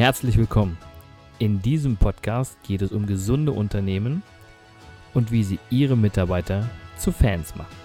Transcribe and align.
Herzlich 0.00 0.38
willkommen. 0.38 0.78
In 1.38 1.60
diesem 1.60 1.98
Podcast 1.98 2.56
geht 2.62 2.80
es 2.80 2.90
um 2.90 3.04
gesunde 3.04 3.52
Unternehmen 3.52 4.22
und 5.12 5.30
wie 5.30 5.44
sie 5.44 5.58
ihre 5.68 5.94
Mitarbeiter 5.94 6.70
zu 6.96 7.12
Fans 7.12 7.54
machen. 7.54 7.76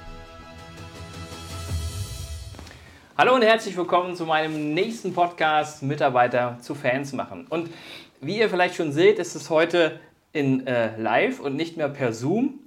Hallo 3.17 3.35
und 3.35 3.41
herzlich 3.41 3.75
willkommen 3.75 4.15
zu 4.15 4.25
meinem 4.25 4.73
nächsten 4.73 5.13
Podcast 5.13 5.83
Mitarbeiter 5.83 6.57
zu 6.61 6.73
Fans 6.73 7.11
machen. 7.11 7.47
Und 7.49 7.69
wie 8.21 8.39
ihr 8.39 8.49
vielleicht 8.49 8.75
schon 8.75 8.93
seht, 8.93 9.19
ist 9.19 9.35
es 9.35 9.49
heute 9.49 9.99
in 10.31 10.65
äh, 10.67 10.97
Live 10.97 11.41
und 11.41 11.57
nicht 11.57 11.75
mehr 11.75 11.89
per 11.89 12.13
Zoom. 12.13 12.59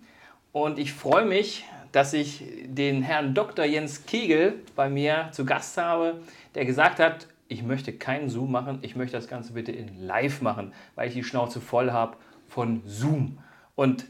Und 0.53 0.79
ich 0.79 0.93
freue 0.93 1.25
mich, 1.25 1.65
dass 1.93 2.13
ich 2.13 2.45
den 2.67 3.01
Herrn 3.01 3.33
Dr. 3.33 3.65
Jens 3.65 4.05
Kegel 4.05 4.57
bei 4.77 4.91
mir 4.91 5.31
zu 5.33 5.47
Gast 5.47 5.79
habe, 5.79 6.21
der 6.55 6.67
gesagt 6.67 6.99
hat, 6.99 7.29
ich 7.49 7.63
möchte 7.63 7.93
keinen 7.93 8.29
Zoom 8.29 8.53
machen, 8.53 8.79
ich 8.83 8.95
möchte 8.95 9.17
das 9.17 9.27
Ganze 9.27 9.55
bitte 9.55 9.73
in 9.73 9.89
Live 9.99 10.43
machen, 10.43 10.73
weil 10.95 11.09
ich 11.09 11.15
die 11.15 11.25
Schnauze 11.25 11.61
voll 11.61 11.91
habe 11.91 12.17
von 12.47 12.83
Zoom. 12.87 13.39
Und 13.75 14.05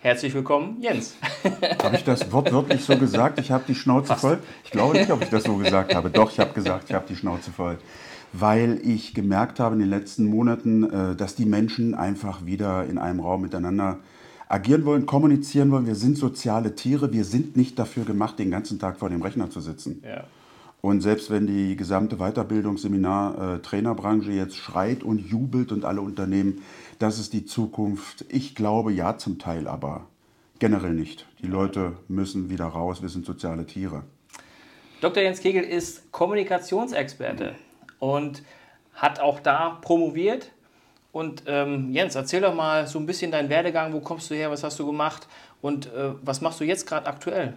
herzlich 0.00 0.34
willkommen, 0.34 0.76
Jens. 0.82 1.16
Habe 1.82 1.96
ich 1.96 2.04
das 2.04 2.30
wortwörtlich 2.32 2.84
so 2.84 2.96
gesagt? 2.98 3.38
Ich 3.38 3.50
habe 3.50 3.64
die 3.66 3.74
Schnauze 3.74 4.08
Fast. 4.08 4.20
voll? 4.20 4.38
Ich 4.64 4.70
glaube 4.70 4.98
nicht, 4.98 5.10
ob 5.10 5.22
ich 5.22 5.30
das 5.30 5.44
so 5.44 5.56
gesagt 5.56 5.94
habe. 5.94 6.10
Doch, 6.10 6.30
ich 6.30 6.38
habe 6.38 6.52
gesagt, 6.52 6.90
ich 6.90 6.94
habe 6.94 7.06
die 7.08 7.16
Schnauze 7.16 7.50
voll. 7.50 7.78
Weil 8.34 8.80
ich 8.82 9.14
gemerkt 9.14 9.60
habe 9.60 9.74
in 9.74 9.80
den 9.80 9.90
letzten 9.90 10.26
Monaten, 10.26 10.84
äh, 10.84 11.16
dass 11.16 11.34
die 11.34 11.44
Menschen 11.46 11.94
einfach 11.94 12.44
wieder 12.44 12.84
in 12.86 12.98
einem 12.98 13.20
Raum 13.20 13.42
miteinander 13.42 13.98
agieren 14.48 14.84
wollen, 14.84 15.06
kommunizieren 15.06 15.70
wollen. 15.70 15.86
Wir 15.86 15.94
sind 15.94 16.18
soziale 16.18 16.74
Tiere. 16.74 17.12
Wir 17.12 17.24
sind 17.24 17.56
nicht 17.56 17.78
dafür 17.78 18.04
gemacht, 18.04 18.38
den 18.38 18.50
ganzen 18.50 18.78
Tag 18.78 18.98
vor 18.98 19.08
dem 19.08 19.22
Rechner 19.22 19.50
zu 19.50 19.60
sitzen. 19.60 20.02
Ja. 20.04 20.24
Und 20.82 21.00
selbst 21.00 21.30
wenn 21.30 21.46
die 21.46 21.76
gesamte 21.76 22.16
Weiterbildungsseminar, 22.16 23.60
äh, 23.72 24.34
jetzt 24.34 24.56
schreit 24.56 25.02
und 25.02 25.18
jubelt 25.18 25.72
und 25.72 25.84
alle 25.86 26.02
Unternehmen, 26.02 26.62
das 26.98 27.18
ist 27.18 27.32
die 27.32 27.46
Zukunft. 27.46 28.26
Ich 28.28 28.54
glaube 28.54 28.92
ja 28.92 29.16
zum 29.16 29.38
Teil, 29.38 29.68
aber 29.68 30.08
generell 30.58 30.92
nicht. 30.92 31.26
Die 31.40 31.46
Leute 31.46 31.96
müssen 32.08 32.50
wieder 32.50 32.66
raus. 32.66 33.00
Wir 33.00 33.08
sind 33.08 33.24
soziale 33.24 33.64
Tiere. 33.64 34.02
Dr. 35.00 35.22
Jens 35.22 35.40
Kegel 35.40 35.64
ist 35.64 36.12
Kommunikationsexperte 36.12 37.54
und 37.98 38.42
hat 38.94 39.20
auch 39.20 39.40
da 39.40 39.78
promoviert 39.80 40.50
und 41.12 41.42
ähm, 41.46 41.92
Jens, 41.92 42.14
erzähl 42.14 42.40
doch 42.40 42.54
mal 42.54 42.86
so 42.86 42.98
ein 42.98 43.04
bisschen 43.06 43.30
deinen 43.30 43.50
Werdegang. 43.50 43.92
Wo 43.92 44.00
kommst 44.00 44.30
du 44.30 44.34
her? 44.34 44.50
Was 44.50 44.64
hast 44.64 44.78
du 44.78 44.86
gemacht? 44.86 45.28
Und 45.60 45.86
äh, 45.86 46.12
was 46.22 46.40
machst 46.40 46.58
du 46.58 46.64
jetzt 46.64 46.86
gerade 46.86 47.06
aktuell? 47.06 47.52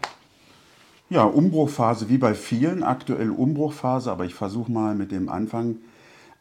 Ja, 1.07 1.23
Umbruchphase 1.23 2.09
wie 2.09 2.17
bei 2.17 2.33
vielen. 2.33 2.81
Aktuell 2.81 3.29
Umbruchphase, 3.29 4.11
aber 4.11 4.25
ich 4.25 4.33
versuche 4.33 4.71
mal 4.71 4.95
mit 4.95 5.11
dem 5.11 5.29
Anfang 5.29 5.77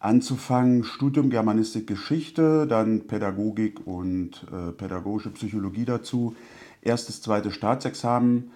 anzufangen. 0.01 0.85
Studium 0.85 1.29
Germanistik 1.29 1.87
Geschichte, 1.87 2.67
dann 2.67 3.07
Pädagogik 3.07 3.87
und 3.87 4.47
äh, 4.51 4.73
pädagogische 4.73 5.31
Psychologie 5.31 5.85
dazu. 5.85 6.35
Erstes, 6.81 7.21
zweites 7.21 7.53
Staatsexamen. 7.53 8.53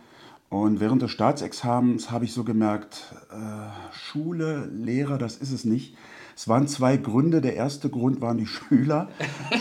Und 0.48 0.80
während 0.80 1.02
des 1.02 1.10
Staatsexamens 1.10 2.10
habe 2.10 2.24
ich 2.24 2.32
so 2.32 2.42
gemerkt, 2.42 3.14
äh, 3.30 3.94
Schule, 3.94 4.64
Lehrer, 4.72 5.18
das 5.18 5.36
ist 5.36 5.52
es 5.52 5.66
nicht. 5.66 5.94
Es 6.34 6.48
waren 6.48 6.68
zwei 6.68 6.96
Gründe. 6.96 7.42
Der 7.42 7.54
erste 7.54 7.90
Grund 7.90 8.22
waren 8.22 8.38
die 8.38 8.46
Schüler. 8.46 9.10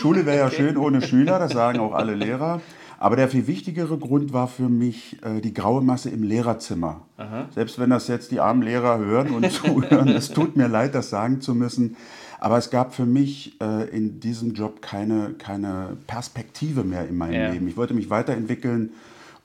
Schule 0.00 0.24
wäre 0.24 0.38
ja 0.38 0.50
schön 0.50 0.78
ohne 0.78 1.02
Schüler, 1.02 1.38
das 1.38 1.52
sagen 1.52 1.78
auch 1.78 1.92
alle 1.92 2.14
Lehrer. 2.14 2.62
Aber 2.98 3.14
der 3.14 3.28
viel 3.28 3.46
wichtigere 3.46 3.96
Grund 3.96 4.32
war 4.32 4.48
für 4.48 4.68
mich 4.68 5.18
äh, 5.22 5.40
die 5.40 5.54
graue 5.54 5.82
Masse 5.82 6.10
im 6.10 6.24
Lehrerzimmer. 6.24 7.02
Aha. 7.16 7.48
Selbst 7.54 7.78
wenn 7.78 7.90
das 7.90 8.08
jetzt 8.08 8.32
die 8.32 8.40
armen 8.40 8.62
Lehrer 8.62 8.98
hören 8.98 9.30
und 9.30 9.50
zuhören, 9.52 10.08
es 10.08 10.30
tut 10.30 10.56
mir 10.56 10.66
leid, 10.66 10.94
das 10.94 11.08
sagen 11.08 11.40
zu 11.40 11.54
müssen. 11.54 11.96
Aber 12.40 12.58
es 12.58 12.70
gab 12.70 12.94
für 12.94 13.06
mich 13.06 13.60
äh, 13.60 13.88
in 13.88 14.20
diesem 14.20 14.52
Job 14.54 14.82
keine, 14.82 15.34
keine 15.38 15.96
Perspektive 16.06 16.84
mehr 16.84 17.08
in 17.08 17.16
meinem 17.16 17.34
ja. 17.34 17.50
Leben. 17.50 17.68
Ich 17.68 17.76
wollte 17.76 17.94
mich 17.94 18.10
weiterentwickeln 18.10 18.90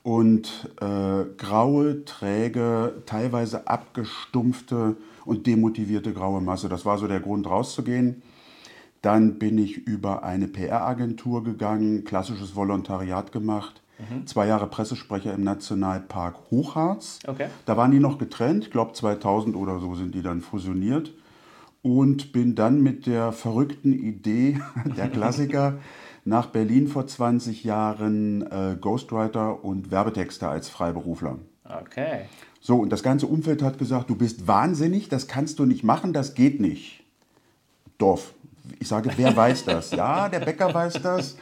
und 0.02 0.68
äh, 0.80 1.24
graue, 1.38 2.04
träge, 2.04 3.02
teilweise 3.06 3.68
abgestumpfte 3.68 4.96
und 5.24 5.46
demotivierte 5.46 6.12
graue 6.12 6.40
Masse. 6.40 6.68
Das 6.68 6.84
war 6.84 6.98
so 6.98 7.06
der 7.08 7.20
Grund, 7.20 7.46
rauszugehen. 7.46 8.22
Dann 9.04 9.38
bin 9.38 9.58
ich 9.58 9.76
über 9.86 10.22
eine 10.22 10.48
PR-Agentur 10.48 11.44
gegangen, 11.44 12.04
klassisches 12.04 12.56
Volontariat 12.56 13.32
gemacht. 13.32 13.82
Mhm. 13.98 14.26
Zwei 14.26 14.46
Jahre 14.46 14.66
Pressesprecher 14.66 15.34
im 15.34 15.44
Nationalpark 15.44 16.50
Hochharz. 16.50 17.18
Okay. 17.26 17.48
Da 17.66 17.76
waren 17.76 17.90
die 17.90 18.00
noch 18.00 18.16
getrennt, 18.16 18.64
ich 18.64 18.70
glaube 18.70 18.94
2000 18.94 19.56
oder 19.56 19.78
so 19.78 19.94
sind 19.94 20.14
die 20.14 20.22
dann 20.22 20.40
fusioniert. 20.40 21.12
Und 21.82 22.32
bin 22.32 22.54
dann 22.54 22.82
mit 22.82 23.06
der 23.06 23.32
verrückten 23.32 23.92
Idee, 23.92 24.58
der 24.96 25.10
Klassiker, 25.10 25.80
nach 26.24 26.46
Berlin 26.46 26.88
vor 26.88 27.06
20 27.06 27.62
Jahren 27.62 28.40
äh, 28.50 28.78
Ghostwriter 28.80 29.62
und 29.62 29.90
Werbetexter 29.90 30.48
als 30.48 30.70
Freiberufler. 30.70 31.36
Okay. 31.64 32.22
So, 32.58 32.78
und 32.78 32.88
das 32.88 33.02
ganze 33.02 33.26
Umfeld 33.26 33.60
hat 33.60 33.76
gesagt, 33.76 34.08
du 34.08 34.16
bist 34.16 34.48
wahnsinnig, 34.48 35.10
das 35.10 35.26
kannst 35.26 35.58
du 35.58 35.66
nicht 35.66 35.84
machen, 35.84 36.14
das 36.14 36.32
geht 36.32 36.58
nicht. 36.58 37.04
Dorf. 37.98 38.32
Ich 38.78 38.88
sage, 38.88 39.10
wer 39.16 39.36
weiß 39.36 39.64
das? 39.64 39.90
Ja, 39.90 40.28
der 40.28 40.40
Bäcker 40.40 40.72
weiß 40.72 40.94
das, 41.02 41.36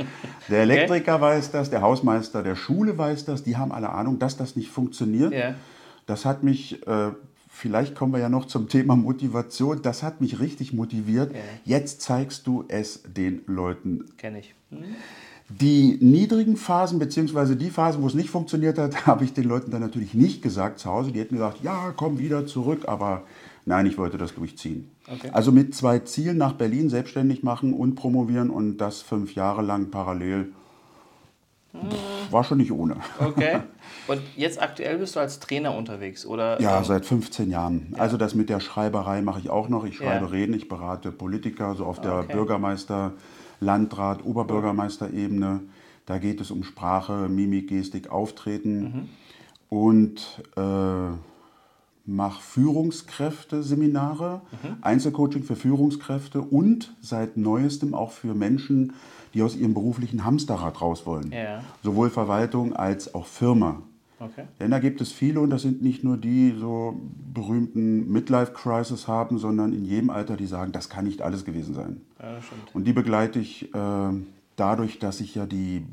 der 0.49 0.63
Elektriker 0.63 1.15
okay. 1.15 1.23
weiß 1.23 1.51
das, 1.53 1.71
der 1.71 1.81
Hausmeister 1.81 2.43
der 2.43 2.57
Schule 2.57 2.99
weiß 2.99 3.25
das, 3.25 3.45
die 3.45 3.57
haben 3.57 3.71
alle 3.71 3.91
Ahnung, 3.91 4.19
dass 4.19 4.37
das 4.37 4.57
nicht 4.57 4.71
funktioniert. 4.71 5.33
Yeah. 5.33 5.55
Das 6.07 6.25
hat 6.25 6.43
mich, 6.43 6.85
äh, 6.87 7.11
vielleicht 7.49 7.95
kommen 7.95 8.13
wir 8.13 8.19
ja 8.19 8.29
noch 8.29 8.47
zum 8.47 8.69
Thema 8.69 8.97
Motivation, 8.97 9.83
das 9.83 10.03
hat 10.03 10.21
mich 10.21 10.41
richtig 10.41 10.73
motiviert. 10.73 11.33
Yeah. 11.33 11.43
Jetzt 11.65 12.03
zeigst 12.03 12.47
du 12.49 12.65
es 12.67 13.03
den 13.05 13.43
Leuten. 13.47 14.05
Kenne 14.19 14.41
ich. 14.41 14.55
Mhm. 14.71 14.97
Die 15.49 15.99
niedrigen 16.01 16.57
Phasen, 16.57 16.99
beziehungsweise 16.99 17.57
die 17.57 17.71
Phasen, 17.71 18.03
wo 18.03 18.07
es 18.07 18.15
nicht 18.15 18.31
funktioniert 18.31 18.79
hat, 18.79 19.07
habe 19.07 19.25
ich 19.25 19.33
den 19.33 19.45
Leuten 19.45 19.71
dann 19.71 19.81
natürlich 19.81 20.15
nicht 20.15 20.43
gesagt 20.43 20.81
zu 20.81 20.91
Hause. 20.91 21.13
Die 21.13 21.21
hätten 21.21 21.37
gesagt, 21.37 21.63
ja, 21.63 21.93
komm 21.97 22.19
wieder 22.19 22.47
zurück, 22.47 22.85
aber 22.87 23.23
nein, 23.65 23.87
ich 23.87 23.99
wollte 23.99 24.19
das 24.19 24.35
durchziehen. 24.35 24.91
Okay. 25.07 25.31
Also 25.33 25.53
mit 25.53 25.75
zwei 25.75 26.01
Zielen 26.01 26.39
nach 26.39 26.53
Berlin 26.55 26.91
selbstständig 26.91 27.43
machen 27.43 27.75
und 27.75 27.95
promovieren 27.95 28.51
und 28.51 28.79
das 28.79 29.03
fünf 29.03 29.35
Jahre 29.35 29.63
lang 29.63 29.91
parallel. 29.91 30.53
War 32.31 32.45
schon 32.45 32.59
nicht 32.59 32.71
ohne. 32.71 32.97
Okay. 33.19 33.61
Und 34.07 34.21
jetzt 34.37 34.61
aktuell 34.61 34.99
bist 34.99 35.17
du 35.17 35.21
als 35.21 35.41
Trainer 35.41 35.75
unterwegs, 35.75 36.27
oder? 36.27 36.61
Ja, 36.61 36.79
ähm, 36.79 36.85
seit 36.85 37.07
15 37.07 37.51
Jahren. 37.51 37.93
Ja. 37.93 38.03
Also 38.03 38.19
das 38.19 38.35
mit 38.35 38.51
der 38.51 38.61
Schreiberei 38.61 39.23
mache 39.23 39.41
ich 39.41 39.49
auch 39.49 39.71
noch. 39.71 39.87
Ich 39.87 39.97
schreibe 39.97 40.27
ja. 40.27 40.31
Reden, 40.31 40.53
ich 40.55 40.69
berate 40.69 41.13
Politiker, 41.13 41.75
so 41.75 41.87
auf 41.87 42.01
der 42.01 42.19
okay. 42.19 42.35
Bürgermeister- 42.35 43.13
Landrat, 43.63 44.25
Oberbürgermeisterebene. 44.25 45.61
Da 46.05 46.19
geht 46.19 46.41
es 46.41 46.51
um 46.51 46.65
Sprache, 46.65 47.29
Mimik, 47.29 47.69
Gestik, 47.69 48.11
Auftreten 48.11 48.83
mhm. 48.83 49.09
und 49.69 50.43
äh, 50.57 51.15
mache 52.05 52.43
Führungskräfte-Seminare, 52.43 54.43
mhm. 54.51 54.77
Einzelcoaching 54.81 55.45
für 55.45 55.57
Führungskräfte 55.57 56.41
und 56.41 56.95
seit 57.01 57.37
neuestem 57.37 57.95
auch 57.95 58.11
für 58.11 58.35
Menschen, 58.35 58.95
die 59.35 59.43
aus 59.43 59.57
ihrem 59.57 59.75
beruflichen 59.75 60.25
Hamsterrad 60.25 60.81
raus 60.81 61.07
wollen. 61.07 61.33
Ja. 61.33 61.63
Sowohl 61.83 62.11
Verwaltung 62.11 62.75
als 62.75 63.15
auch 63.15 63.27
Firma. 63.27 63.83
Okay. 64.19 64.45
Denn 64.61 64.71
da 64.71 64.79
gibt 64.79 65.01
es 65.01 65.11
viele 65.11 65.41
und 65.41 65.51
das 65.51 65.63
sind 65.63 65.83
nicht 65.83 66.05
nur 66.05 66.17
die 66.17 66.55
so 66.57 67.01
berühmten 67.35 68.13
Midlife-Crisis 68.13 69.09
haben, 69.09 69.39
sondern 69.39 69.73
in 69.73 69.85
jedem 69.85 70.11
Alter, 70.11 70.37
die 70.37 70.47
sagen, 70.47 70.71
das 70.71 70.89
kann 70.89 71.07
nicht 71.07 71.23
alles 71.23 71.45
gewesen 71.45 71.75
sein. 71.75 72.01
Ja, 72.21 72.39
und 72.73 72.87
die 72.87 72.93
begleite 72.93 73.41
ich 73.41 73.75
äh, 73.75 74.11
dadurch, 74.55 75.01
dass 75.01 75.21
ich 75.21 75.35
ja 75.35 75.47
die 75.47 75.85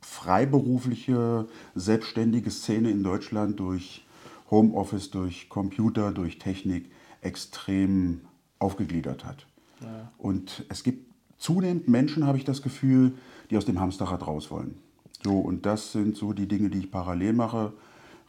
freiberufliche, 0.00 1.46
selbstständige 1.74 2.50
Szene 2.50 2.90
in 2.90 3.02
Deutschland 3.02 3.60
durch 3.60 4.06
Homeoffice, 4.54 5.10
durch 5.10 5.48
Computer, 5.48 6.12
durch 6.12 6.38
Technik 6.38 6.90
extrem 7.20 8.20
aufgegliedert 8.60 9.24
hat. 9.24 9.46
Ja. 9.80 10.12
Und 10.16 10.64
es 10.68 10.84
gibt 10.84 11.12
zunehmend 11.38 11.88
Menschen, 11.88 12.24
habe 12.24 12.38
ich 12.38 12.44
das 12.44 12.62
Gefühl, 12.62 13.12
die 13.50 13.56
aus 13.56 13.64
dem 13.64 13.80
Hamsterrad 13.80 14.26
raus 14.26 14.50
wollen. 14.52 14.76
So, 15.24 15.38
und 15.40 15.66
das 15.66 15.90
sind 15.90 16.16
so 16.16 16.32
die 16.32 16.46
Dinge, 16.46 16.70
die 16.70 16.78
ich 16.78 16.90
parallel 16.90 17.32
mache. 17.32 17.72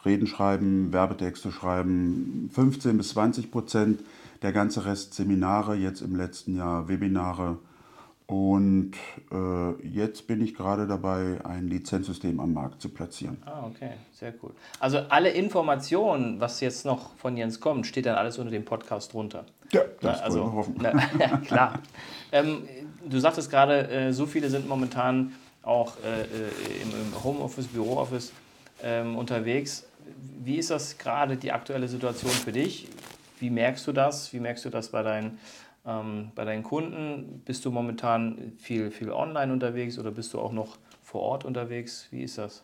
Reden 0.04 0.28
schreiben, 0.28 0.92
Werbetexte 0.92 1.52
schreiben, 1.52 2.50
15 2.52 2.98
bis 2.98 3.10
20 3.10 3.52
Prozent. 3.52 4.00
Der 4.42 4.52
ganze 4.52 4.86
Rest 4.86 5.14
Seminare, 5.14 5.76
jetzt 5.76 6.02
im 6.02 6.16
letzten 6.16 6.56
Jahr 6.56 6.88
Webinare. 6.88 7.60
Und 8.28 8.94
äh, 9.32 9.88
jetzt 9.88 10.26
bin 10.26 10.42
ich 10.42 10.56
gerade 10.56 10.88
dabei, 10.88 11.38
ein 11.44 11.68
Lizenzsystem 11.68 12.40
am 12.40 12.54
Markt 12.54 12.82
zu 12.82 12.90
platzieren. 12.90 13.38
Ah, 13.46 13.66
okay, 13.68 13.92
sehr 14.14 14.34
cool. 14.42 14.52
Also 14.80 14.98
alle 15.10 15.30
Informationen, 15.30 16.40
was 16.40 16.60
jetzt 16.60 16.86
noch 16.86 17.16
von 17.18 17.38
Jens 17.38 17.60
kommt, 17.60 17.86
steht 17.86 18.08
dann 18.08 18.16
alles 18.16 18.40
unter 18.40 18.50
dem 18.50 18.66
Podcast 18.66 19.14
drunter. 19.14 19.46
Ja, 19.72 19.82
das 20.02 20.20
na, 20.20 20.24
also, 20.24 20.54
hoffen. 20.54 20.76
Na, 20.80 21.38
klar. 21.46 21.80
ähm, 22.32 22.64
du 23.08 23.20
sagtest 23.20 23.52
gerade, 23.52 23.90
äh, 23.90 24.12
so 24.12 24.26
viele 24.26 24.50
sind 24.50 24.68
momentan 24.68 25.34
auch 25.62 25.94
äh, 26.04 26.22
äh, 26.22 26.26
im, 26.82 26.90
im 26.90 27.24
Homeoffice, 27.24 27.68
Bürooffice 27.68 28.32
ähm, 28.82 29.18
unterwegs. 29.18 29.86
Wie 30.44 30.56
ist 30.56 30.72
das 30.72 30.98
gerade 30.98 31.38
die 31.38 31.52
aktuelle 31.52 31.88
Situation 31.88 32.32
für 32.32 32.52
dich? 32.52 32.88
Wie 33.40 33.50
merkst 33.50 33.86
du 33.86 33.92
das? 33.92 34.34
Wie 34.34 34.40
merkst 34.40 34.66
du 34.66 34.70
das 34.70 34.90
bei 34.90 35.04
deinen 35.04 35.38
ähm, 35.86 36.32
bei 36.36 36.46
deinen 36.46 36.64
Kunden? 36.64 37.42
Bist 37.46 37.66
du 37.66 37.72
momentan 37.72 38.54
viel, 38.58 38.92
viel 38.92 39.12
online 39.12 39.54
unterwegs 39.54 40.00
oder 40.00 40.12
bist 40.12 40.34
du 40.34 40.40
auch 40.40 40.52
noch 40.52 40.78
vor 41.02 41.22
Ort 41.22 41.46
unterwegs? 41.46 42.08
Wie 42.12 42.24
ist 42.24 42.38
das? 42.38 42.64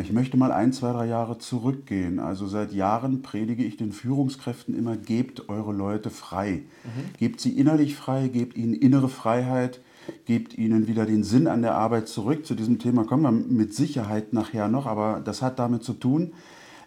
Ich 0.00 0.12
möchte 0.12 0.36
mal 0.36 0.52
ein, 0.52 0.72
zwei, 0.72 0.92
drei 0.92 1.06
Jahre 1.06 1.38
zurückgehen. 1.38 2.20
Also 2.20 2.46
seit 2.46 2.72
Jahren 2.72 3.22
predige 3.22 3.64
ich 3.64 3.76
den 3.76 3.92
Führungskräften 3.92 4.74
immer, 4.74 4.96
gebt 4.96 5.48
eure 5.48 5.72
Leute 5.72 6.10
frei. 6.10 6.62
Mhm. 6.84 7.18
Gebt 7.18 7.40
sie 7.40 7.58
innerlich 7.58 7.96
frei, 7.96 8.28
gebt 8.28 8.56
ihnen 8.56 8.74
innere 8.74 9.08
Freiheit, 9.08 9.80
gebt 10.24 10.56
ihnen 10.56 10.86
wieder 10.86 11.06
den 11.06 11.24
Sinn 11.24 11.48
an 11.48 11.62
der 11.62 11.74
Arbeit 11.74 12.08
zurück. 12.08 12.46
Zu 12.46 12.54
diesem 12.54 12.78
Thema 12.78 13.04
kommen 13.04 13.22
wir 13.22 13.32
mit 13.32 13.74
Sicherheit 13.74 14.32
nachher 14.32 14.68
noch, 14.68 14.86
aber 14.86 15.20
das 15.22 15.42
hat 15.42 15.58
damit 15.58 15.82
zu 15.82 15.94
tun, 15.94 16.32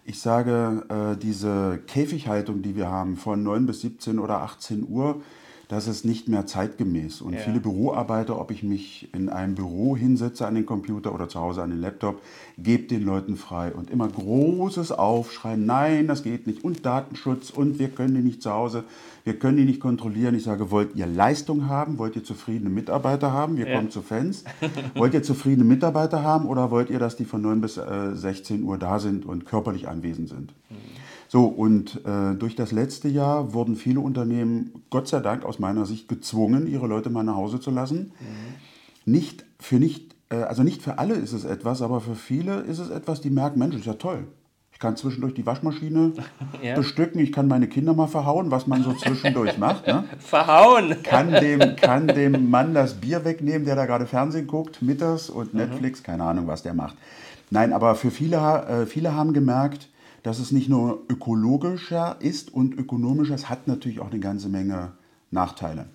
ich 0.08 0.20
sage, 0.20 0.84
äh, 0.90 1.18
diese 1.18 1.80
Käfighaltung, 1.88 2.62
die 2.62 2.76
wir 2.76 2.90
haben 2.90 3.18
von 3.18 3.42
9 3.42 3.66
bis 3.66 3.82
17 3.82 4.20
oder 4.20 4.42
18 4.42 4.88
Uhr, 4.88 5.22
das 5.68 5.88
ist 5.88 6.06
nicht 6.06 6.28
mehr 6.28 6.46
zeitgemäß. 6.46 7.22
Und 7.22 7.34
ja. 7.34 7.40
viele 7.40 7.60
Büroarbeiter, 7.60 8.40
ob 8.40 8.52
ich 8.52 8.64
mich 8.64 9.10
in 9.14 9.30
einem 9.30 9.56
Büro 9.56 9.98
hinsetze 9.98 10.46
an 10.46 10.56
den 10.56 10.66
Computer 10.66 11.14
oder 11.14 11.28
zu 11.28 11.40
Hause 11.40 11.64
an 11.64 11.72
den 11.72 11.82
Laptop, 11.82 12.22
gebt 12.58 12.92
den 12.92 13.04
Leuten 13.04 13.36
frei. 13.36 13.74
Und 13.74 13.90
immer 13.90 14.08
großes 14.08 14.92
Aufschreien, 14.92 15.66
nein, 15.66 16.08
das 16.08 16.24
geht 16.24 16.48
nicht. 16.48 16.64
Und 16.64 16.86
Datenschutz 16.86 17.50
und 17.50 17.80
wir 17.80 17.90
können 17.90 18.16
die 18.16 18.22
nicht 18.22 18.42
zu 18.42 18.52
Hause, 18.52 18.84
wir 19.24 19.40
können 19.40 19.58
die 19.58 19.66
nicht 19.66 19.80
kontrollieren. 19.80 20.36
Ich 20.36 20.44
sage, 20.44 20.70
wollt 20.70 20.96
ihr 20.96 21.08
Leistung 21.08 21.68
haben? 21.68 21.98
Wollt 21.98 22.16
ihr 22.16 22.24
zufriedene 22.24 22.70
Mitarbeiter 22.70 23.32
haben? 23.32 23.58
Wir 23.58 23.68
ja. 23.68 23.76
kommen 23.76 23.90
zu 23.90 24.02
Fans. 24.02 24.44
wollt 24.96 25.16
ihr 25.16 25.24
zufriedene 25.24 25.66
Mitarbeiter 25.66 26.22
haben 26.22 26.48
oder 26.48 26.70
wollt 26.70 26.90
ihr, 26.92 27.00
dass 27.00 27.16
die 27.16 27.26
von 27.26 27.42
9 27.42 27.62
bis 27.62 27.78
äh, 27.78 28.12
16 28.14 28.64
Uhr 28.64 28.78
da 28.78 29.00
sind 29.00 29.26
und 29.26 29.46
körperlich 29.46 29.88
anwesend 29.88 30.30
sind? 30.30 30.54
Mhm. 30.70 31.05
So, 31.36 31.48
und 31.48 32.00
äh, 32.06 32.34
durch 32.36 32.56
das 32.56 32.72
letzte 32.72 33.10
Jahr 33.10 33.54
wurden 33.54 33.76
viele 33.76 34.00
Unternehmen, 34.00 34.72
Gott 34.90 35.10
sei 35.10 35.20
Dank 35.20 35.44
aus 35.44 35.60
meiner 35.60 35.86
Sicht, 35.86 36.08
gezwungen, 36.08 36.66
ihre 36.66 36.88
Leute 36.88 37.10
mal 37.10 37.24
nach 37.24 37.36
Hause 37.36 37.60
zu 37.60 37.72
lassen. 37.72 38.14
Mhm. 38.22 39.12
Nicht 39.12 39.44
für 39.60 39.76
nicht, 39.76 40.16
äh, 40.30 40.38
also 40.38 40.64
nicht 40.64 40.82
für 40.82 40.98
alle 40.98 41.16
ist 41.16 41.34
es 41.34 41.44
etwas, 41.44 41.82
aber 41.82 42.00
für 42.00 42.16
viele 42.16 42.62
ist 42.62 42.80
es 42.80 42.90
etwas, 42.90 43.20
die 43.20 43.32
merken, 43.32 43.60
Mensch, 43.60 43.76
ist 43.76 43.86
ja 43.86 43.96
toll. 43.96 44.28
Ich 44.72 44.80
kann 44.80 44.96
zwischendurch 44.96 45.34
die 45.34 45.46
Waschmaschine 45.46 46.14
ja. 46.64 46.76
bestücken, 46.76 47.20
ich 47.20 47.34
kann 47.34 47.50
meine 47.50 47.68
Kinder 47.68 47.94
mal 47.94 48.08
verhauen, 48.08 48.50
was 48.50 48.66
man 48.66 48.82
so 48.84 48.94
zwischendurch 48.94 49.58
macht. 49.58 49.88
Ne? 49.88 50.06
Verhauen! 50.20 51.04
Kann 51.04 51.34
dem, 51.34 51.76
kann 51.76 52.08
dem 52.08 52.50
Mann 52.50 52.74
das 52.74 52.94
Bier 52.94 53.26
wegnehmen, 53.26 53.66
der 53.66 53.76
da 53.76 53.86
gerade 53.86 54.06
Fernsehen 54.06 54.48
guckt, 54.48 54.82
mittags 54.82 55.30
und 55.30 55.54
mhm. 55.54 55.60
Netflix, 55.60 56.02
keine 56.02 56.24
Ahnung, 56.24 56.48
was 56.48 56.64
der 56.64 56.74
macht. 56.74 56.96
Nein, 57.50 57.74
aber 57.74 57.96
für 57.96 58.10
viele, 58.10 58.38
äh, 58.38 58.86
viele 58.86 59.14
haben 59.14 59.34
gemerkt, 59.34 59.90
dass 60.26 60.40
es 60.40 60.52
nicht 60.52 60.70
nur 60.70 61.04
ökologischer 61.08 62.16
ist 62.20 62.52
und 62.52 62.74
ökonomischer, 62.80 63.36
es 63.36 63.48
hat 63.48 63.68
natürlich 63.68 64.00
auch 64.00 64.10
eine 64.10 64.20
ganze 64.20 64.50
Menge 64.50 64.94
Nachteile. 65.30 65.86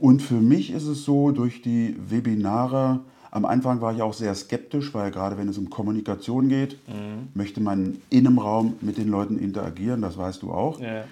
Und 0.00 0.22
für 0.22 0.40
mich 0.40 0.72
ist 0.72 0.86
es 0.88 1.04
so, 1.04 1.30
durch 1.30 1.62
die 1.62 1.94
Webinare, 2.08 3.00
am 3.30 3.44
Anfang 3.44 3.80
war 3.80 3.94
ich 3.94 4.02
auch 4.02 4.12
sehr 4.12 4.34
skeptisch, 4.34 4.92
weil 4.92 5.12
gerade 5.12 5.38
wenn 5.38 5.48
es 5.48 5.56
um 5.56 5.70
Kommunikation 5.70 6.48
geht, 6.48 6.80
mhm. 6.88 7.28
möchte 7.34 7.60
man 7.60 7.98
in 8.10 8.26
einem 8.26 8.38
Raum 8.40 8.74
mit 8.80 8.98
den 8.98 9.08
Leuten 9.08 9.38
interagieren, 9.38 10.02
das 10.02 10.18
weißt 10.18 10.42
du 10.42 10.50
auch. 10.50 10.80
Ja. 10.80 11.04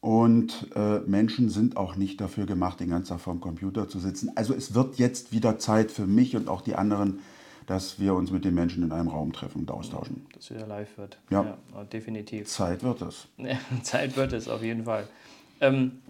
Und 0.00 0.68
äh, 0.76 1.00
Menschen 1.00 1.48
sind 1.48 1.76
auch 1.76 1.96
nicht 1.96 2.20
dafür 2.20 2.46
gemacht, 2.46 2.78
den 2.78 2.90
ganzen 2.90 3.08
Tag 3.08 3.20
vor 3.20 3.34
dem 3.34 3.40
Computer 3.40 3.88
zu 3.88 3.98
sitzen. 3.98 4.30
Also 4.36 4.54
es 4.54 4.74
wird 4.74 4.96
jetzt 4.96 5.32
wieder 5.32 5.58
Zeit 5.58 5.90
für 5.90 6.06
mich 6.06 6.36
und 6.36 6.48
auch 6.48 6.60
die 6.60 6.76
anderen 6.76 7.18
dass 7.70 8.00
wir 8.00 8.14
uns 8.14 8.32
mit 8.32 8.44
den 8.44 8.54
Menschen 8.54 8.82
in 8.82 8.90
einem 8.90 9.06
Raum 9.06 9.32
treffen 9.32 9.60
und 9.60 9.70
austauschen. 9.70 10.26
Dass 10.34 10.50
wieder 10.50 10.66
live 10.66 10.98
wird. 10.98 11.18
Ja, 11.30 11.56
ja 11.72 11.84
definitiv. 11.84 12.48
Zeit 12.48 12.82
wird 12.82 13.00
es. 13.00 13.28
Zeit 13.82 14.16
wird 14.16 14.32
es, 14.32 14.48
auf 14.48 14.60
jeden 14.64 14.86
Fall. 14.86 15.06
Ähm, 15.60 16.00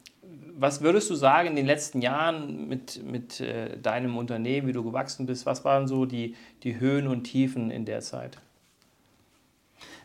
was 0.59 0.81
würdest 0.81 1.11
du 1.11 1.15
sagen 1.15 1.49
in 1.49 1.57
den 1.57 1.67
letzten 1.67 2.01
Jahren 2.01 2.67
mit, 2.67 3.05
mit 3.05 3.41
äh, 3.41 3.77
deinem 3.77 4.17
Unternehmen, 4.17 4.69
wie 4.69 4.73
du 4.73 4.83
gewachsen 4.83 5.27
bist? 5.27 5.45
Was 5.45 5.62
waren 5.67 5.87
so 5.87 6.07
die, 6.07 6.35
die 6.62 6.81
Höhen 6.81 7.07
und 7.07 7.25
Tiefen 7.25 7.71
in 7.71 7.85
der 7.85 8.01
Zeit? 8.01 8.39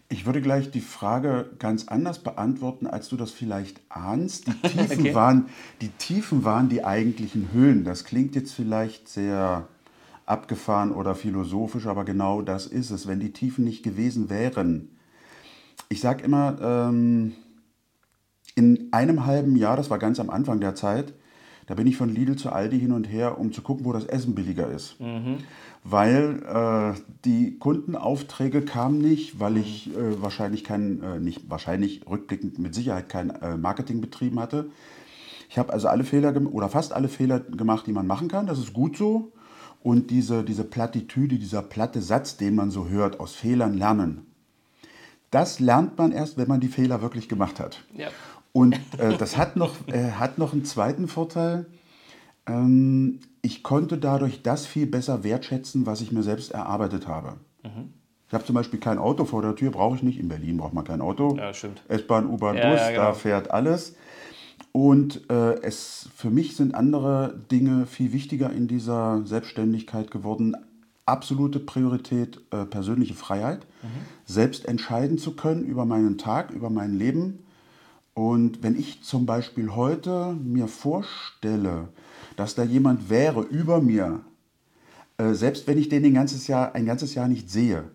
Ich 0.10 0.25
würde 0.25 0.42
gleich 0.42 0.72
die 0.72 0.81
Frage 0.81 1.52
ganz 1.57 1.88
anders 1.88 2.19
beantworten, 2.19 2.86
als 2.86 3.07
du 3.07 3.16
das 3.16 3.31
vielleicht 3.31 3.80
ahnst. 3.88 4.48
Die 4.48 4.52
Tiefen, 4.68 5.00
okay. 5.00 5.16
waren, 5.16 5.46
die 5.80 5.90
Tiefen 5.90 6.44
waren 6.44 6.68
die 6.68 6.84
eigentlichen 6.84 7.54
Höhen. 7.54 7.86
Das 7.86 8.04
klingt 8.04 8.36
jetzt 8.36 8.52
vielleicht 8.52 9.07
sehr 9.07 9.69
abgefahren 10.25 10.92
oder 10.92 11.16
philosophisch, 11.16 11.88
aber 11.88 12.04
genau 12.04 12.42
das 12.42 12.66
ist 12.66 12.92
es. 12.92 13.07
Wenn 13.07 13.19
die 13.19 13.33
Tiefen 13.33 13.63
nicht 13.63 13.83
gewesen 13.83 14.30
wären, 14.30 14.98
ich 15.89 16.01
sage 16.01 16.24
immer, 16.24 16.57
ähm, 16.62 17.33
in 18.56 18.88
einem 18.92 19.25
halben 19.25 19.56
Jahr, 19.56 19.77
das 19.77 19.89
war 19.89 20.00
ganz 20.00 20.19
am 20.19 20.30
Anfang 20.30 20.60
der 20.60 20.75
Zeit, 20.75 21.13
da 21.68 21.74
bin 21.74 21.88
ich 21.88 21.98
von 21.98 22.10
Lidl 22.10 22.36
zu 22.36 22.51
Aldi 22.51 22.80
hin 22.80 22.92
und 22.92 23.06
her, 23.06 23.39
um 23.39 23.51
zu 23.51 23.62
gucken, 23.62 23.86
wo 23.86 23.94
das 23.94 24.06
Essen 24.06 24.36
billiger 24.36 24.69
ist. 24.69 25.00
Mhm. 25.00 25.38
Weil 25.83 26.44
äh, 26.44 27.00
die 27.25 27.57
Kundenaufträge 27.57 28.62
kamen 28.62 29.00
nicht, 29.00 29.39
weil 29.39 29.57
ich 29.57 29.95
äh, 29.95 30.21
wahrscheinlich 30.21 30.63
kein, 30.63 31.01
äh, 31.01 31.19
nicht 31.19 31.50
wahrscheinlich 31.50 32.07
rückblickend 32.07 32.60
mit 32.60 32.75
Sicherheit 32.75 33.10
kein 33.10 33.30
äh, 33.31 33.57
Marketing 33.57 34.00
betrieben 34.00 34.39
hatte. 34.39 34.69
Ich 35.50 35.57
habe 35.57 35.74
also 35.74 35.88
alle 35.88 36.04
Fehler 36.04 36.36
oder 36.51 36.69
fast 36.69 36.94
alle 36.94 37.07
Fehler 37.07 37.39
gemacht, 37.39 37.88
die 37.88 37.94
man 37.94 38.07
machen 38.07 38.28
kann. 38.28 38.45
Das 38.45 38.60
ist 38.60 38.74
gut 38.74 38.98
so. 38.98 39.31
Und 39.86 40.10
diese, 40.10 40.44
diese 40.44 40.64
Plattitüde, 40.64 41.38
dieser 41.38 41.62
platte 41.62 42.02
Satz, 42.02 42.38
den 42.38 42.56
man 42.56 42.72
so 42.72 42.88
hört, 42.88 43.20
aus 43.20 43.36
Fehlern 43.36 43.78
lernen, 43.78 44.26
das 45.30 45.60
lernt 45.60 45.96
man 46.00 46.12
erst, 46.12 46.40
wenn 46.40 46.48
man 46.48 46.60
die 46.60 46.70
Fehler 46.70 47.04
wirklich 47.04 47.30
gemacht 47.30 47.60
hat. 47.60 47.84
Ja. 47.96 48.08
Und 48.52 48.80
äh, 48.98 49.16
das 49.16 49.38
hat 49.38 49.58
noch, 49.58 49.76
äh, 49.88 50.14
hat 50.14 50.40
noch 50.40 50.54
einen 50.54 50.66
zweiten 50.66 51.08
Vorteil. 51.08 51.68
Ähm, 52.48 53.20
ich 53.44 53.62
konnte 53.62 54.00
dadurch 54.00 54.42
das 54.42 54.66
viel 54.66 54.88
besser 54.88 55.24
wertschätzen, 55.24 55.86
was 55.86 56.02
ich 56.02 56.12
mir 56.12 56.24
selbst 56.24 56.50
erarbeitet 56.50 57.08
habe. 57.08 57.34
Mhm. 57.62 57.94
Ich 58.28 58.34
habe 58.34 58.44
zum 58.44 58.56
Beispiel 58.56 58.80
kein 58.80 58.98
Auto 58.98 59.26
vor 59.26 59.44
der 59.44 59.56
Tür, 59.56 59.70
brauche 59.70 59.98
ich 59.98 60.02
nicht. 60.02 60.20
In 60.20 60.30
Berlin 60.30 60.58
braucht 60.58 60.74
man 60.74 60.84
kein 60.84 61.00
Auto. 61.00 61.36
Ja, 61.38 61.54
stimmt. 61.54 61.84
S-Bahn, 61.90 62.26
U-Bahn, 62.26 62.58
ja, 62.58 62.72
Bus, 62.72 62.80
ja, 62.80 62.90
genau. 62.90 63.04
da 63.04 63.14
fährt 63.14 63.52
alles. 63.52 63.96
Und 64.75 65.30
äh, 65.30 65.62
es, 65.62 66.10
für 66.18 66.30
mich 66.30 66.57
sind 66.57 66.75
andere 66.75 67.39
Dinge 67.50 67.86
viel 67.86 68.12
wichtiger 68.12 68.51
in 68.51 68.68
dieser 68.68 69.25
Selbstständigkeit 69.25 70.12
geworden. 70.12 70.54
Absolute 71.06 71.62
Priorität, 71.62 72.42
äh, 72.51 72.66
persönliche 72.66 73.13
Freiheit, 73.13 73.66
mhm. 73.81 73.88
selbst 74.25 74.66
entscheiden 74.66 75.18
zu 75.18 75.38
können 75.38 75.63
über 75.63 75.86
meinen 75.86 76.18
Tag, 76.18 76.51
über 76.51 76.69
mein 76.69 77.00
Leben. 77.00 77.39
Und 78.13 78.63
wenn 78.63 78.77
ich 78.77 79.01
zum 79.01 79.25
Beispiel 79.25 79.73
heute 79.73 80.33
mir 80.44 80.68
vorstelle, 80.68 81.88
dass 82.35 82.56
da 82.56 82.64
jemand 82.66 83.09
wäre 83.09 83.44
über 83.44 83.80
mir, 83.80 84.26
äh, 85.18 85.35
selbst 85.35 85.68
wenn 85.68 85.78
ich 85.78 85.88
den 85.88 86.04
ein 86.04 86.16
ganzes 86.16 86.47
Jahr, 86.47 86.76
ein 86.76 86.85
ganzes 86.85 87.16
Jahr 87.16 87.30
nicht 87.30 87.50
sehe, 87.50 87.85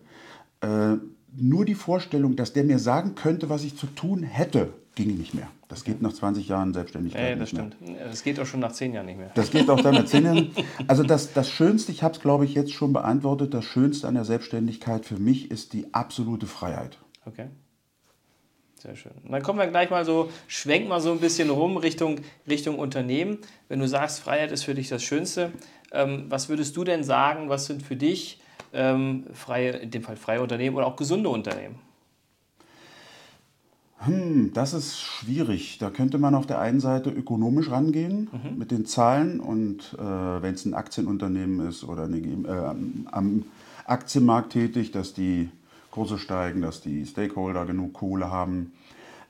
äh, 0.61 0.95
nur 1.37 1.63
die 1.63 1.75
Vorstellung, 1.75 2.35
dass 2.35 2.53
der 2.53 2.63
mir 2.63 2.79
sagen 2.79 3.13
könnte, 3.13 3.49
was 3.49 3.63
ich 3.65 3.77
zu 3.77 3.85
tun 3.85 4.23
hätte, 4.23 4.73
ging 4.95 5.15
nicht 5.15 5.35
mehr. 5.35 5.49
Das 5.71 5.85
geht 5.85 6.01
nach 6.01 6.11
20 6.11 6.49
Jahren 6.49 6.73
Selbstständigkeit. 6.73 7.21
Ja, 7.21 7.29
das 7.29 7.39
nicht 7.39 7.49
stimmt. 7.51 7.81
Mehr. 7.81 8.05
Das 8.09 8.23
geht 8.23 8.37
auch 8.41 8.45
schon 8.45 8.59
nach 8.59 8.73
10 8.73 8.93
Jahren 8.93 9.05
nicht 9.05 9.17
mehr. 9.17 9.31
Das 9.35 9.51
geht 9.51 9.69
auch 9.69 9.79
dann 9.79 9.93
nach 9.95 10.03
10 10.03 10.25
Jahren. 10.25 10.51
Also 10.87 11.03
das, 11.03 11.31
das 11.31 11.49
Schönste, 11.49 11.93
ich 11.93 12.03
habe 12.03 12.13
es 12.13 12.19
glaube 12.19 12.43
ich 12.43 12.53
jetzt 12.55 12.73
schon 12.73 12.91
beantwortet, 12.91 13.53
das 13.53 13.63
Schönste 13.63 14.09
an 14.09 14.15
der 14.15 14.25
Selbstständigkeit 14.25 15.05
für 15.05 15.15
mich 15.15 15.49
ist 15.49 15.71
die 15.71 15.93
absolute 15.93 16.45
Freiheit. 16.45 16.97
Okay. 17.25 17.47
Sehr 18.75 18.97
schön. 18.97 19.13
Und 19.23 19.31
dann 19.31 19.41
kommen 19.43 19.59
wir 19.59 19.67
gleich 19.67 19.89
mal 19.89 20.03
so, 20.03 20.29
schwenk 20.47 20.89
mal 20.89 20.99
so 20.99 21.13
ein 21.13 21.19
bisschen 21.19 21.49
rum 21.49 21.77
Richtung, 21.77 22.19
Richtung 22.49 22.77
Unternehmen. 22.77 23.37
Wenn 23.69 23.79
du 23.79 23.87
sagst, 23.87 24.19
Freiheit 24.19 24.51
ist 24.51 24.65
für 24.65 24.75
dich 24.75 24.89
das 24.89 25.01
Schönste, 25.03 25.53
ähm, 25.93 26.25
was 26.27 26.49
würdest 26.49 26.75
du 26.75 26.83
denn 26.83 27.05
sagen, 27.05 27.47
was 27.47 27.67
sind 27.67 27.81
für 27.81 27.95
dich 27.95 28.41
ähm, 28.73 29.25
freie, 29.31 29.71
in 29.71 29.91
dem 29.91 30.03
Fall 30.03 30.17
freie 30.17 30.41
Unternehmen 30.41 30.75
oder 30.75 30.87
auch 30.87 30.97
gesunde 30.97 31.29
Unternehmen? 31.29 31.79
Hm, 34.03 34.51
das 34.53 34.73
ist 34.73 34.99
schwierig. 34.99 35.77
Da 35.79 35.91
könnte 35.91 36.17
man 36.17 36.33
auf 36.33 36.47
der 36.47 36.59
einen 36.59 36.79
Seite 36.79 37.11
ökonomisch 37.11 37.69
rangehen 37.69 38.29
mhm. 38.31 38.57
mit 38.57 38.71
den 38.71 38.85
Zahlen 38.85 39.39
und 39.39 39.95
äh, 39.99 40.41
wenn 40.41 40.55
es 40.55 40.65
ein 40.65 40.73
Aktienunternehmen 40.73 41.67
ist 41.67 41.83
oder 41.83 42.03
eine, 42.03 42.17
äh, 42.17 42.75
am 43.11 43.43
Aktienmarkt 43.85 44.53
tätig, 44.53 44.91
dass 44.91 45.13
die 45.13 45.49
Kurse 45.91 46.17
steigen, 46.17 46.61
dass 46.61 46.81
die 46.81 47.05
Stakeholder 47.05 47.65
genug 47.65 47.93
Kohle 47.93 48.31
haben. 48.31 48.71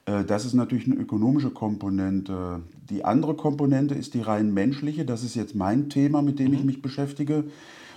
Äh, 0.06 0.24
das 0.24 0.46
ist 0.46 0.54
natürlich 0.54 0.86
eine 0.86 0.96
ökonomische 0.96 1.50
Komponente. 1.50 2.62
Die 2.90 3.04
andere 3.04 3.34
Komponente 3.34 3.96
ist 3.96 4.14
die 4.14 4.22
rein 4.22 4.54
menschliche. 4.54 5.04
Das 5.04 5.24
ist 5.24 5.36
jetzt 5.36 5.54
mein 5.54 5.90
Thema, 5.90 6.22
mit 6.22 6.40
dem 6.40 6.50
mhm. 6.50 6.54
ich 6.54 6.64
mich 6.64 6.82
beschäftige. 6.82 7.44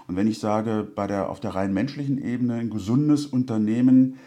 Und 0.09 0.17
wenn 0.17 0.27
ich 0.27 0.41
sage, 0.41 0.87
bei 0.95 1.07
der, 1.07 1.31
auf 1.31 1.39
der 1.39 1.55
rein 1.55 1.73
menschlichen 1.73 2.23
Ebene 2.23 2.55
ein 2.55 2.71
gesundes 2.71 3.27
Unternehmen, 3.27 4.19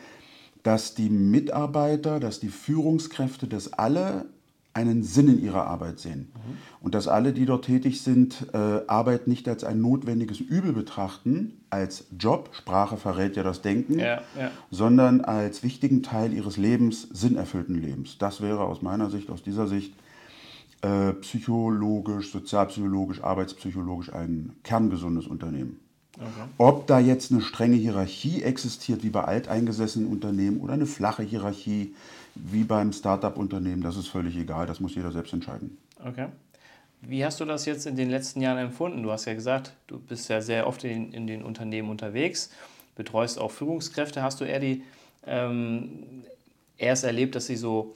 dass 0.67 0.95
die 0.95 1.09
Mitarbeiter, 1.09 2.19
dass 2.19 2.41
die 2.41 2.49
Führungskräfte, 2.49 3.47
dass 3.47 3.71
alle 3.71 4.25
einen 4.73 5.01
Sinn 5.01 5.29
in 5.29 5.41
ihrer 5.41 5.65
Arbeit 5.65 5.97
sehen. 5.97 6.27
Mhm. 6.33 6.57
Und 6.81 6.93
dass 6.93 7.07
alle, 7.07 7.31
die 7.31 7.45
dort 7.45 7.63
tätig 7.63 8.01
sind, 8.01 8.47
äh, 8.53 8.81
Arbeit 8.85 9.27
nicht 9.27 9.47
als 9.47 9.63
ein 9.63 9.79
notwendiges 9.79 10.41
Übel 10.41 10.73
betrachten, 10.73 11.61
als 11.69 12.07
Job, 12.19 12.49
Sprache 12.51 12.97
verrät 12.97 13.37
ja 13.37 13.43
das 13.43 13.61
Denken, 13.61 13.97
ja, 13.97 14.23
ja. 14.37 14.51
sondern 14.69 15.21
als 15.21 15.63
wichtigen 15.63 16.03
Teil 16.03 16.33
ihres 16.33 16.57
Lebens, 16.57 17.03
sinnerfüllten 17.13 17.81
Lebens. 17.81 18.17
Das 18.17 18.41
wäre 18.41 18.65
aus 18.65 18.81
meiner 18.81 19.09
Sicht, 19.09 19.29
aus 19.29 19.43
dieser 19.43 19.67
Sicht 19.67 19.93
äh, 20.81 21.13
psychologisch, 21.13 22.33
sozialpsychologisch, 22.33 23.23
arbeitspsychologisch 23.23 24.11
ein 24.11 24.51
kerngesundes 24.63 25.27
Unternehmen. 25.27 25.79
Okay. 26.19 26.49
Ob 26.57 26.87
da 26.87 26.99
jetzt 26.99 27.31
eine 27.31 27.41
strenge 27.41 27.75
Hierarchie 27.75 28.41
existiert, 28.43 29.03
wie 29.03 29.09
bei 29.09 29.23
alteingesessenen 29.23 30.09
Unternehmen, 30.09 30.59
oder 30.61 30.73
eine 30.73 30.87
flache 30.87 31.23
Hierarchie, 31.23 31.93
wie 32.35 32.63
beim 32.63 32.91
Startup-Unternehmen, 32.91 33.81
das 33.81 33.97
ist 33.97 34.07
völlig 34.07 34.35
egal, 34.35 34.65
das 34.65 34.79
muss 34.79 34.95
jeder 34.95 35.11
selbst 35.11 35.33
entscheiden. 35.33 35.77
Okay. 36.03 36.27
Wie 37.01 37.23
hast 37.23 37.39
du 37.39 37.45
das 37.45 37.65
jetzt 37.65 37.85
in 37.85 37.95
den 37.95 38.09
letzten 38.09 38.41
Jahren 38.41 38.57
empfunden? 38.57 39.03
Du 39.03 39.11
hast 39.11 39.25
ja 39.25 39.33
gesagt, 39.35 39.73
du 39.85 39.99
bist 39.99 40.29
ja 40.29 40.41
sehr 40.41 40.65
oft 40.65 40.83
in, 40.83 41.13
in 41.13 41.27
den 41.27 41.43
Unternehmen 41.43 41.89
unterwegs, 41.89 42.49
betreust 42.95 43.39
auch 43.39 43.51
Führungskräfte. 43.51 44.23
Hast 44.23 44.41
du 44.41 44.45
eher 44.45 44.59
die 44.59 44.83
ähm, 45.25 46.23
erst 46.77 47.03
erlebt, 47.03 47.35
dass 47.35 47.45
sie 47.45 47.55
so 47.55 47.93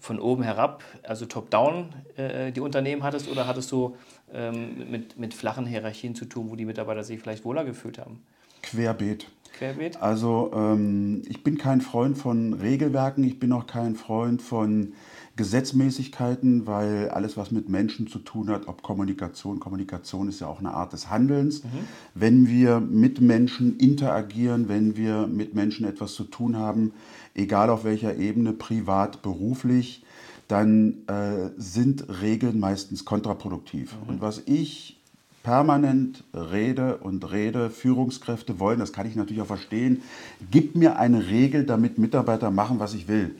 von 0.00 0.18
oben 0.18 0.42
herab, 0.42 0.82
also 1.02 1.26
top-down, 1.26 1.94
äh, 2.16 2.50
die 2.52 2.60
Unternehmen 2.60 3.02
hattest 3.02 3.28
oder 3.28 3.46
hattest 3.46 3.70
du 3.70 3.96
ähm, 4.32 4.90
mit, 4.90 5.18
mit 5.18 5.34
flachen 5.34 5.66
Hierarchien 5.66 6.14
zu 6.14 6.24
tun, 6.24 6.50
wo 6.50 6.56
die 6.56 6.64
Mitarbeiter 6.64 7.04
sich 7.04 7.20
vielleicht 7.20 7.44
wohler 7.44 7.64
gefühlt 7.64 7.98
haben? 7.98 8.22
Querbeet. 8.62 9.26
Querbeet? 9.58 10.00
Also 10.00 10.50
ähm, 10.54 11.22
ich 11.28 11.44
bin 11.44 11.58
kein 11.58 11.80
Freund 11.80 12.16
von 12.16 12.54
Regelwerken, 12.54 13.24
ich 13.24 13.38
bin 13.38 13.52
auch 13.52 13.66
kein 13.66 13.94
Freund 13.94 14.42
von 14.42 14.94
Gesetzmäßigkeiten, 15.40 16.66
weil 16.66 17.08
alles, 17.08 17.38
was 17.38 17.50
mit 17.50 17.70
Menschen 17.70 18.06
zu 18.06 18.18
tun 18.18 18.50
hat, 18.50 18.68
ob 18.68 18.82
Kommunikation, 18.82 19.58
Kommunikation 19.58 20.28
ist 20.28 20.40
ja 20.40 20.48
auch 20.48 20.58
eine 20.58 20.74
Art 20.74 20.92
des 20.92 21.08
Handelns. 21.08 21.64
Mhm. 21.64 21.68
Wenn 22.14 22.46
wir 22.46 22.78
mit 22.78 23.22
Menschen 23.22 23.78
interagieren, 23.78 24.68
wenn 24.68 24.98
wir 24.98 25.26
mit 25.26 25.54
Menschen 25.54 25.86
etwas 25.86 26.12
zu 26.12 26.24
tun 26.24 26.58
haben, 26.58 26.92
egal 27.34 27.70
auf 27.70 27.84
welcher 27.84 28.16
Ebene, 28.16 28.52
privat, 28.52 29.22
beruflich, 29.22 30.04
dann 30.46 31.06
äh, 31.06 31.48
sind 31.56 32.20
Regeln 32.20 32.60
meistens 32.60 33.06
kontraproduktiv. 33.06 33.94
Mhm. 33.94 34.08
Und 34.10 34.20
was 34.20 34.42
ich 34.44 34.99
permanent 35.42 36.22
rede 36.34 36.98
und 36.98 37.30
rede, 37.32 37.70
Führungskräfte 37.70 38.60
wollen, 38.60 38.78
das 38.78 38.92
kann 38.92 39.06
ich 39.06 39.16
natürlich 39.16 39.42
auch 39.42 39.46
verstehen, 39.46 40.02
gib 40.50 40.76
mir 40.76 40.98
eine 40.98 41.28
Regel, 41.28 41.64
damit 41.64 41.98
Mitarbeiter 41.98 42.50
machen, 42.50 42.78
was 42.78 42.94
ich 42.94 43.08
will. 43.08 43.34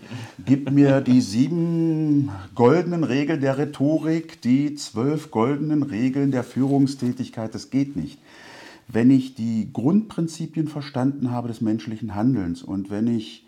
Gib 0.45 0.71
mir 0.71 1.03
die 1.03 1.21
sieben 1.21 2.31
goldenen 2.55 3.05
Regeln 3.05 3.41
der 3.41 3.59
Rhetorik, 3.59 4.41
die 4.41 4.75
zwölf 4.77 5.31
goldenen 5.31 5.83
Regeln 5.83 6.31
der 6.31 6.45
Führungstätigkeit, 6.45 7.55
das 7.55 7.71
geht 7.71 7.97
nicht. 7.97 8.19
Wenn 8.89 9.11
ich 9.11 9.35
die 9.35 9.71
Grundprinzipien 9.73 10.69
verstanden 10.69 11.31
habe 11.31 11.49
des 11.49 11.61
menschlichen 11.61 12.15
Handelns 12.15 12.63
und 12.63 12.91
wenn 12.91 13.07
ich, 13.07 13.47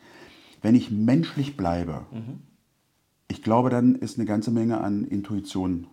wenn 0.61 0.75
ich 0.75 0.90
menschlich 0.90 1.56
bleibe, 1.56 2.02
mhm. 2.12 2.40
ich 3.28 3.42
glaube, 3.42 3.71
dann 3.71 3.94
ist 3.94 4.18
eine 4.18 4.26
ganze 4.26 4.50
Menge 4.50 4.82
an 4.82 5.04
Intuition 5.04 5.87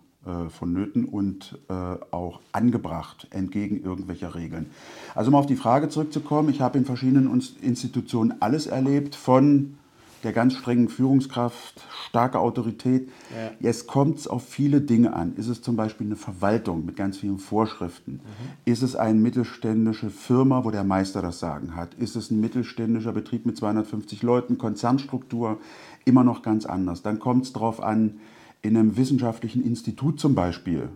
vonnöten 0.50 1.04
und 1.04 1.58
äh, 1.68 1.72
auch 1.72 2.40
angebracht 2.52 3.26
entgegen 3.30 3.82
irgendwelcher 3.82 4.34
Regeln. 4.34 4.66
Also 5.14 5.30
um 5.30 5.34
auf 5.34 5.46
die 5.46 5.56
Frage 5.56 5.88
zurückzukommen, 5.88 6.50
ich 6.50 6.60
habe 6.60 6.78
in 6.78 6.84
verschiedenen 6.84 7.42
Institutionen 7.62 8.34
alles 8.40 8.66
erlebt, 8.66 9.14
von 9.14 9.78
der 10.22 10.32
ganz 10.32 10.54
strengen 10.54 10.88
Führungskraft, 10.88 11.80
starke 12.06 12.38
Autorität. 12.38 13.08
Ja. 13.30 13.52
Jetzt 13.60 13.86
kommt 13.86 14.18
es 14.18 14.28
auf 14.28 14.46
viele 14.46 14.80
Dinge 14.80 15.14
an. 15.14 15.34
Ist 15.36 15.48
es 15.48 15.62
zum 15.62 15.76
Beispiel 15.76 16.06
eine 16.06 16.16
Verwaltung 16.16 16.84
mit 16.84 16.96
ganz 16.96 17.18
vielen 17.18 17.38
Vorschriften? 17.38 18.12
Mhm. 18.12 18.20
Ist 18.66 18.82
es 18.82 18.96
eine 18.96 19.18
mittelständische 19.18 20.10
Firma, 20.10 20.64
wo 20.64 20.70
der 20.70 20.84
Meister 20.84 21.22
das 21.22 21.40
Sagen 21.40 21.74
hat? 21.74 21.94
Ist 21.94 22.16
es 22.16 22.30
ein 22.30 22.40
mittelständischer 22.40 23.12
Betrieb 23.12 23.46
mit 23.46 23.56
250 23.56 24.22
Leuten, 24.22 24.58
Konzernstruktur? 24.58 25.58
Immer 26.04 26.24
noch 26.24 26.42
ganz 26.42 26.66
anders. 26.66 27.02
Dann 27.02 27.18
kommt 27.18 27.46
es 27.46 27.52
darauf 27.52 27.82
an, 27.82 28.20
in 28.62 28.76
einem 28.76 28.96
wissenschaftlichen 28.96 29.64
Institut 29.64 30.20
zum 30.20 30.34
Beispiel, 30.34 30.88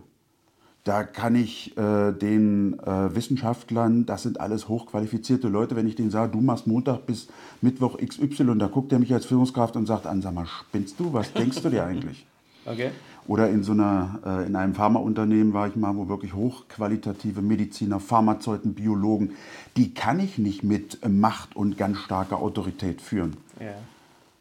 da 0.85 1.03
kann 1.03 1.33
ich 1.33 1.75
äh, 1.77 2.11
den 2.11 2.79
äh, 2.79 3.15
Wissenschaftlern, 3.15 4.05
das 4.05 4.21
sind 4.21 4.39
alles 4.39 4.69
hochqualifizierte 4.69 5.47
Leute, 5.47 5.75
wenn 5.75 5.87
ich 5.87 5.95
denen 5.95 6.11
sage, 6.11 6.31
du 6.31 6.41
machst 6.41 6.67
Montag 6.67 7.07
bis 7.07 7.27
Mittwoch 7.61 7.97
XY, 7.97 8.59
da 8.59 8.67
guckt 8.67 8.91
er 8.91 8.99
mich 8.99 9.11
als 9.11 9.25
Führungskraft 9.25 9.75
und 9.75 9.87
sagt 9.87 10.05
an, 10.05 10.21
sag 10.21 10.35
mal, 10.35 10.45
spinnst 10.45 10.99
du? 10.99 11.11
Was 11.11 11.33
denkst 11.33 11.61
du 11.61 11.69
dir 11.69 11.83
eigentlich? 11.85 12.25
Okay. 12.67 12.89
Oder 13.27 13.51
in 13.51 13.61
so 13.61 13.73
einer, 13.73 14.19
äh, 14.25 14.47
in 14.47 14.55
einem 14.55 14.73
Pharmaunternehmen 14.73 15.53
war 15.53 15.67
ich 15.67 15.75
mal, 15.75 15.95
wo 15.95 16.07
wirklich 16.09 16.33
hochqualitative 16.33 17.43
Mediziner, 17.43 17.99
Pharmazeuten, 17.99 18.73
Biologen, 18.73 19.33
die 19.77 19.93
kann 19.93 20.19
ich 20.19 20.39
nicht 20.39 20.63
mit 20.63 21.07
Macht 21.07 21.55
und 21.55 21.77
ganz 21.77 21.99
starker 21.99 22.39
Autorität 22.39 23.03
führen. 23.03 23.37
Ja. 23.59 23.75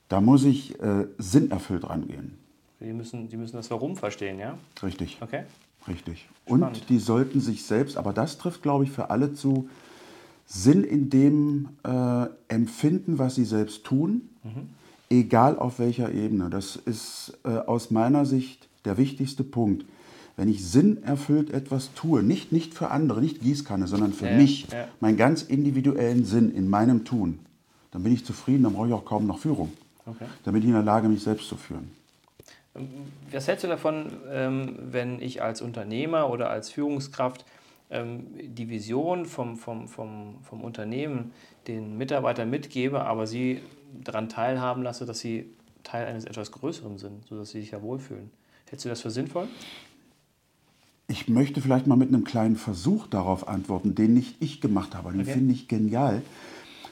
Da 0.08 0.22
muss 0.22 0.44
ich 0.44 0.80
äh, 0.80 1.06
sinnerfüllt 1.18 1.86
rangehen. 1.86 2.38
Die 2.84 2.92
müssen, 2.92 3.28
die 3.28 3.36
müssen 3.36 3.56
das 3.56 3.70
Warum 3.70 3.96
verstehen, 3.96 4.38
ja? 4.38 4.58
Richtig. 4.82 5.18
Okay. 5.20 5.44
Richtig. 5.88 6.28
Spannend. 6.46 6.64
Und 6.64 6.88
die 6.88 6.98
sollten 6.98 7.40
sich 7.40 7.64
selbst, 7.64 7.96
aber 7.96 8.12
das 8.12 8.38
trifft, 8.38 8.62
glaube 8.62 8.84
ich, 8.84 8.90
für 8.90 9.10
alle 9.10 9.34
zu, 9.34 9.68
Sinn 10.46 10.84
in 10.84 11.10
dem 11.10 11.68
äh, 11.84 12.26
empfinden, 12.48 13.18
was 13.18 13.34
sie 13.34 13.44
selbst 13.44 13.84
tun, 13.84 14.28
mhm. 14.42 14.68
egal 15.10 15.58
auf 15.58 15.78
welcher 15.78 16.12
Ebene. 16.12 16.50
Das 16.50 16.76
ist 16.76 17.38
äh, 17.44 17.48
aus 17.48 17.90
meiner 17.90 18.26
Sicht 18.26 18.68
der 18.84 18.98
wichtigste 18.98 19.44
Punkt. 19.44 19.86
Wenn 20.36 20.48
ich 20.48 20.66
Sinn 20.66 21.02
erfüllt 21.04 21.50
etwas 21.50 21.94
tue, 21.94 22.22
nicht, 22.22 22.52
nicht 22.52 22.74
für 22.74 22.90
andere, 22.90 23.20
nicht 23.20 23.40
Gießkanne, 23.40 23.86
sondern 23.86 24.12
für 24.12 24.26
ja, 24.26 24.36
mich, 24.36 24.66
ja. 24.70 24.88
meinen 25.00 25.16
ganz 25.16 25.42
individuellen 25.42 26.24
Sinn 26.24 26.50
in 26.50 26.68
meinem 26.68 27.04
Tun, 27.04 27.38
dann 27.92 28.02
bin 28.02 28.12
ich 28.12 28.24
zufrieden, 28.24 28.64
dann 28.64 28.74
brauche 28.74 28.88
ich 28.88 28.92
auch 28.92 29.04
kaum 29.04 29.26
noch 29.26 29.38
Führung. 29.38 29.72
Okay. 30.04 30.26
Dann 30.44 30.52
bin 30.52 30.62
ich 30.62 30.68
in 30.68 30.74
der 30.74 30.82
Lage, 30.82 31.08
mich 31.08 31.22
selbst 31.22 31.48
zu 31.48 31.56
führen. 31.56 31.90
Was 33.30 33.46
hältst 33.46 33.64
du 33.64 33.68
davon, 33.68 34.12
ähm, 34.30 34.76
wenn 34.80 35.20
ich 35.22 35.42
als 35.42 35.62
Unternehmer 35.62 36.28
oder 36.30 36.50
als 36.50 36.70
Führungskraft 36.70 37.44
ähm, 37.90 38.26
die 38.34 38.68
Vision 38.68 39.26
vom, 39.26 39.56
vom, 39.56 39.88
vom, 39.88 40.38
vom 40.42 40.60
Unternehmen 40.62 41.32
den 41.68 41.96
Mitarbeitern 41.96 42.50
mitgebe, 42.50 43.04
aber 43.04 43.26
sie 43.26 43.60
daran 44.02 44.28
teilhaben 44.28 44.82
lasse, 44.82 45.06
dass 45.06 45.20
sie 45.20 45.46
Teil 45.84 46.06
eines 46.06 46.24
etwas 46.24 46.50
Größeren 46.50 46.98
sind, 46.98 47.24
sodass 47.28 47.50
sie 47.50 47.60
sich 47.60 47.70
ja 47.70 47.82
wohlfühlen? 47.82 48.30
Hältst 48.68 48.84
du 48.84 48.88
das 48.88 49.02
für 49.02 49.10
sinnvoll? 49.10 49.46
Ich 51.06 51.28
möchte 51.28 51.60
vielleicht 51.60 51.86
mal 51.86 51.96
mit 51.96 52.08
einem 52.08 52.24
kleinen 52.24 52.56
Versuch 52.56 53.06
darauf 53.06 53.46
antworten, 53.46 53.94
den 53.94 54.14
nicht 54.14 54.36
ich 54.40 54.60
gemacht 54.60 54.94
habe. 54.94 55.12
Den 55.12 55.20
okay. 55.20 55.34
finde 55.34 55.52
ich 55.52 55.68
genial. 55.68 56.22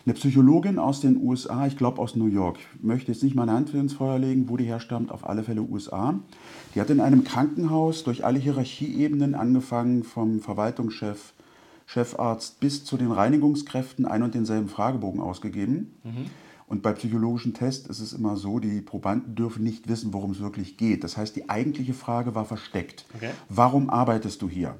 Eine 0.05 0.15
Psychologin 0.15 0.81
aus 0.81 1.01
den 1.01 1.17
USA, 1.23 1.65
ich 1.67 1.77
glaube 1.77 2.01
aus 2.01 2.17
New 2.17 2.27
York, 2.27 2.59
möchte 2.81 3.13
jetzt 3.13 3.23
nicht 3.23 3.37
meine 3.37 3.53
Hand 3.53 3.73
ins 3.73 3.93
Feuer 3.93 4.19
legen, 4.19 4.49
wo 4.49 4.57
die 4.57 4.65
herstammt, 4.65 5.13
auf 5.13 5.29
alle 5.29 5.45
Fälle 5.45 5.63
USA. 5.63 6.19
Die 6.75 6.81
hat 6.81 6.91
in 6.91 7.01
einem 7.01 7.23
Krankenhaus 7.23 8.03
durch 8.03 8.25
alle 8.25 8.41
Hierarchieebenen, 8.41 9.37
angefangen 9.37 10.03
vom 10.03 10.41
Verwaltungschef, 10.41 11.35
Chefarzt 11.87 12.59
bis 12.59 12.85
zu 12.85 12.97
den 12.97 13.13
Reinigungskräften, 13.13 14.05
ein 14.05 14.25
und 14.25 14.35
denselben 14.35 14.69
Fragebogen 14.69 15.21
ausgegeben. 15.21 15.95
Mhm. 16.03 16.27
Und 16.67 16.83
bei 16.83 16.95
psychologischen 16.95 17.55
Tests 17.55 17.87
ist 17.87 18.01
es 18.01 18.13
immer 18.13 18.37
so, 18.37 18.59
die 18.59 18.81
Probanden 18.81 19.37
dürfen 19.37 19.63
nicht 19.63 19.89
wissen, 19.89 20.13
worum 20.13 20.33
es 20.33 20.41
wirklich 20.41 20.79
geht. 20.79 21.05
Das 21.05 21.17
heißt, 21.17 21.37
die 21.37 21.49
eigentliche 21.49 21.95
Frage 21.95 22.35
war 22.35 22.45
versteckt. 22.45 23.05
Okay. 23.15 23.31
Warum 23.49 23.89
arbeitest 23.89 24.43
du 24.43 24.49
hier? 24.49 24.75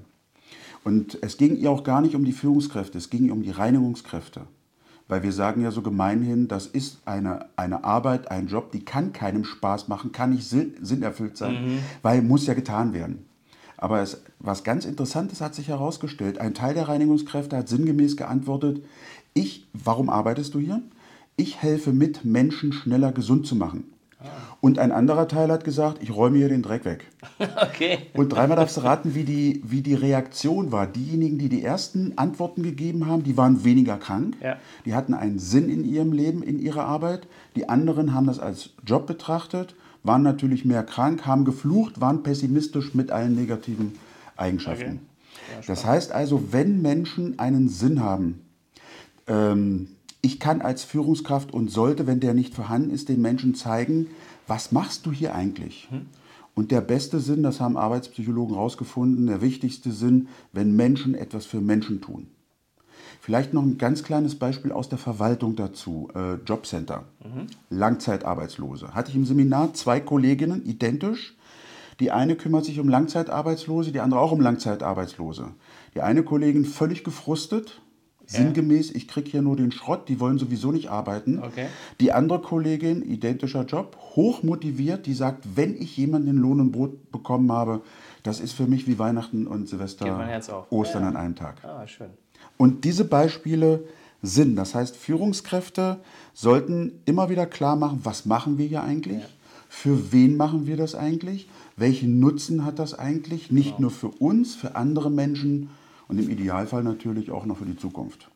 Und 0.83 1.19
es 1.23 1.37
ging 1.37 1.57
ihr 1.57 1.71
auch 1.71 1.85
gar 1.85 2.01
nicht 2.01 2.17
um 2.17 2.25
die 2.25 2.33
Führungskräfte, 2.33 2.99
es 2.99 3.09
ging 3.09 3.27
ihr 3.27 3.33
um 3.33 3.43
die 3.43 3.51
Reinigungskräfte. 3.51 4.47
Weil 5.13 5.23
wir 5.23 5.33
sagen 5.33 5.61
ja 5.61 5.71
so 5.71 5.83
gemeinhin, 5.83 6.49
das 6.49 6.67
ist 6.67 7.03
eine, 7.05 7.45
eine 7.57 7.85
Arbeit, 7.85 8.31
ein 8.31 8.47
Job, 8.47 8.73
die 8.73 8.83
kann 8.83 9.13
keinem 9.13 9.45
Spaß 9.45 9.89
machen, 9.89 10.11
kann 10.11 10.31
nicht 10.31 10.49
sinnerfüllt 10.49 11.37
sein, 11.37 11.53
mhm. 11.53 11.79
weil 12.01 12.23
muss 12.23 12.47
ja 12.47 12.55
getan 12.55 12.95
werden. 12.95 13.27
Aber 13.77 14.01
es, 14.01 14.23
was 14.39 14.65
ganz 14.65 14.87
Interessantes 14.87 15.43
hat 15.43 15.55
sich 15.55 15.69
herausgestellt. 15.69 16.39
Ein 16.39 16.55
Teil 16.55 16.73
der 16.73 16.89
Reinigungskräfte 16.89 17.59
hat 17.59 17.69
sinngemäß 17.69 18.17
geantwortet, 18.17 18.83
ich, 19.35 19.69
warum 19.75 20.09
arbeitest 20.09 20.55
du 20.55 20.61
hier? 20.61 20.81
Ich 21.37 21.61
helfe 21.61 21.93
mit, 21.93 22.25
Menschen 22.25 22.73
schneller 22.73 23.13
gesund 23.13 23.47
zu 23.47 23.55
machen. 23.55 23.92
Und 24.61 24.79
ein 24.79 24.93
anderer 24.93 25.27
Teil 25.27 25.51
hat 25.51 25.65
gesagt, 25.65 26.03
ich 26.03 26.15
räume 26.15 26.39
hier 26.39 26.49
den 26.49 26.63
Dreck 26.63 26.85
weg. 26.85 27.05
Okay. 27.57 27.99
Und 28.15 28.29
dreimal 28.31 28.57
darfst 28.57 28.77
du 28.77 28.83
raten, 28.83 29.15
wie 29.15 29.25
die, 29.25 29.63
wie 29.65 29.81
die 29.81 29.95
Reaktion 29.95 30.73
war. 30.73 30.87
Diejenigen, 30.87 31.39
die 31.39 31.49
die 31.49 31.63
ersten 31.63 32.17
Antworten 32.17 32.63
gegeben 32.63 33.07
haben, 33.07 33.25
die 33.25 33.37
waren 33.37 33.65
weniger 33.65 33.97
krank. 33.97 34.37
Ja. 34.41 34.57
Die 34.85 34.95
hatten 34.95 35.15
einen 35.15 35.39
Sinn 35.39 35.69
in 35.69 35.85
ihrem 35.85 36.13
Leben, 36.13 36.43
in 36.43 36.59
ihrer 36.59 36.85
Arbeit. 36.85 37.27
Die 37.57 37.69
anderen 37.69 38.15
haben 38.15 38.27
das 38.27 38.39
als 38.39 38.71
Job 38.87 39.07
betrachtet, 39.07 39.75
waren 40.03 40.23
natürlich 40.23 40.65
mehr 40.65 40.83
krank, 40.83 41.27
haben 41.27 41.45
geflucht, 41.45 42.01
waren 42.01 42.23
pessimistisch 42.23 42.95
mit 42.95 43.11
allen 43.11 43.35
negativen 43.35 43.99
Eigenschaften. 44.37 44.85
Okay. 44.85 44.99
Ja, 45.55 45.67
das 45.67 45.85
heißt 45.85 46.13
also, 46.13 46.53
wenn 46.53 46.83
Menschen 46.83 47.39
einen 47.39 47.69
Sinn 47.69 48.01
haben, 48.03 48.41
ähm, 49.27 49.89
ich 50.23 50.39
kann 50.39 50.63
als 50.63 50.85
Führungskraft 50.85 51.53
und 51.53 51.71
sollte, 51.71 52.07
wenn 52.07 52.21
der 52.21 52.33
nicht 52.33 52.55
vorhanden 52.55 52.91
ist, 52.91 53.09
den 53.09 53.21
Menschen 53.21 53.55
zeigen, 53.55 54.07
was 54.47 54.73
machst 54.73 55.05
du 55.05 55.13
hier 55.13 55.35
eigentlich? 55.35 55.89
Hm. 55.91 56.07
Und 56.55 56.71
der 56.71 56.81
beste 56.81 57.19
Sinn, 57.19 57.43
das 57.43 57.61
haben 57.61 57.77
Arbeitspsychologen 57.77 58.55
herausgefunden, 58.55 59.27
der 59.27 59.41
wichtigste 59.41 59.91
Sinn, 59.91 60.29
wenn 60.53 60.77
Menschen 60.77 61.15
etwas 61.15 61.47
für 61.47 61.61
Menschen 61.61 62.01
tun. 62.01 62.29
Vielleicht 63.21 63.55
noch 63.55 63.63
ein 63.63 63.79
ganz 63.79 64.05
kleines 64.05 64.37
Beispiel 64.37 64.73
aus 64.73 64.89
der 64.89 64.99
Verwaltung 64.99 65.57
dazu. 65.57 66.09
Äh, 66.15 66.35
Jobcenter, 66.47 67.05
mhm. 67.25 67.47
Langzeitarbeitslose. 67.71 68.95
Hatte 68.95 69.11
ich 69.11 69.17
im 69.17 69.25
Seminar 69.25 69.75
zwei 69.75 70.01
Kolleginnen, 70.01 70.65
identisch. 70.65 71.37
Die 72.01 72.11
eine 72.11 72.37
kümmert 72.37 72.65
sich 72.65 72.81
um 72.81 72.89
Langzeitarbeitslose, 72.89 73.93
die 73.93 74.01
andere 74.01 74.21
auch 74.21 74.33
um 74.33 74.41
Langzeitarbeitslose. 74.41 75.53
Die 75.95 76.01
eine 76.01 76.23
Kollegin 76.23 76.65
völlig 76.65 77.05
gefrustet, 77.05 77.81
sinngemäß, 78.27 78.91
ich 78.91 79.09
kriege 79.09 79.31
hier 79.31 79.43
nur 79.43 79.57
den 79.57 79.73
Schrott, 79.73 80.09
die 80.09 80.21
wollen 80.21 80.39
sowieso 80.39 80.73
nicht 80.73 80.91
arbeiten. 80.91 81.39
Okay. 81.43 81.67
Die 82.01 82.13
andere 82.13 82.41
Kollegin, 82.41 83.03
identischer 83.03 83.65
Job, 83.65 83.97
hoch 84.17 84.43
motiviert, 84.43 85.07
die 85.07 85.15
sagt, 85.15 85.45
wenn 85.57 85.75
ich 85.81 85.97
jemanden 85.97 86.29
in 86.29 86.37
Lohn 86.37 86.61
und 86.61 86.73
Brot 86.73 87.11
bekommen 87.13 87.51
habe, 87.53 87.83
das 88.23 88.41
ist 88.41 88.53
für 88.53 88.67
mich 88.67 88.87
wie 88.87 88.99
Weihnachten 88.99 89.47
und 89.47 89.69
Silvester. 89.69 90.07
Ostern 90.71 91.03
Ja. 91.03 91.09
an 91.09 91.17
einem 91.17 91.35
Tag. 91.35 91.65
Ah, 91.65 91.87
schön. 91.87 92.11
Und 92.57 92.85
diese 92.85 93.05
Beispiele 93.05 93.85
sind, 94.23 94.57
das 94.57 94.75
heißt, 94.75 94.97
Führungskräfte 94.97 95.99
sollten 96.33 96.93
immer 97.05 97.29
wieder 97.29 97.47
klar 97.47 97.77
machen, 97.77 98.01
was 98.05 98.25
machen 98.25 98.57
wir 98.59 98.67
hier 98.67 98.83
eigentlich? 98.83 99.23
Für 99.69 100.13
wen 100.13 100.37
machen 100.37 100.67
wir 100.67 100.77
das 100.77 100.95
eigentlich? 100.95 101.49
Welchen 101.77 102.21
Nutzen 102.21 102.65
hat 102.65 102.79
das 102.79 102.97
eigentlich? 102.97 103.51
Nicht 103.51 103.81
nur 103.81 103.91
für 103.91 104.09
uns, 104.09 104.55
für 104.55 104.77
andere 104.77 105.11
Menschen 105.11 105.71
und 106.13 106.19
im 106.19 106.29
Idealfall 106.29 106.83
natürlich 106.83 107.31
auch 107.31 107.47
noch 107.47 107.57
für 107.57 107.65
die 107.65 107.75
Zukunft. 107.75 108.29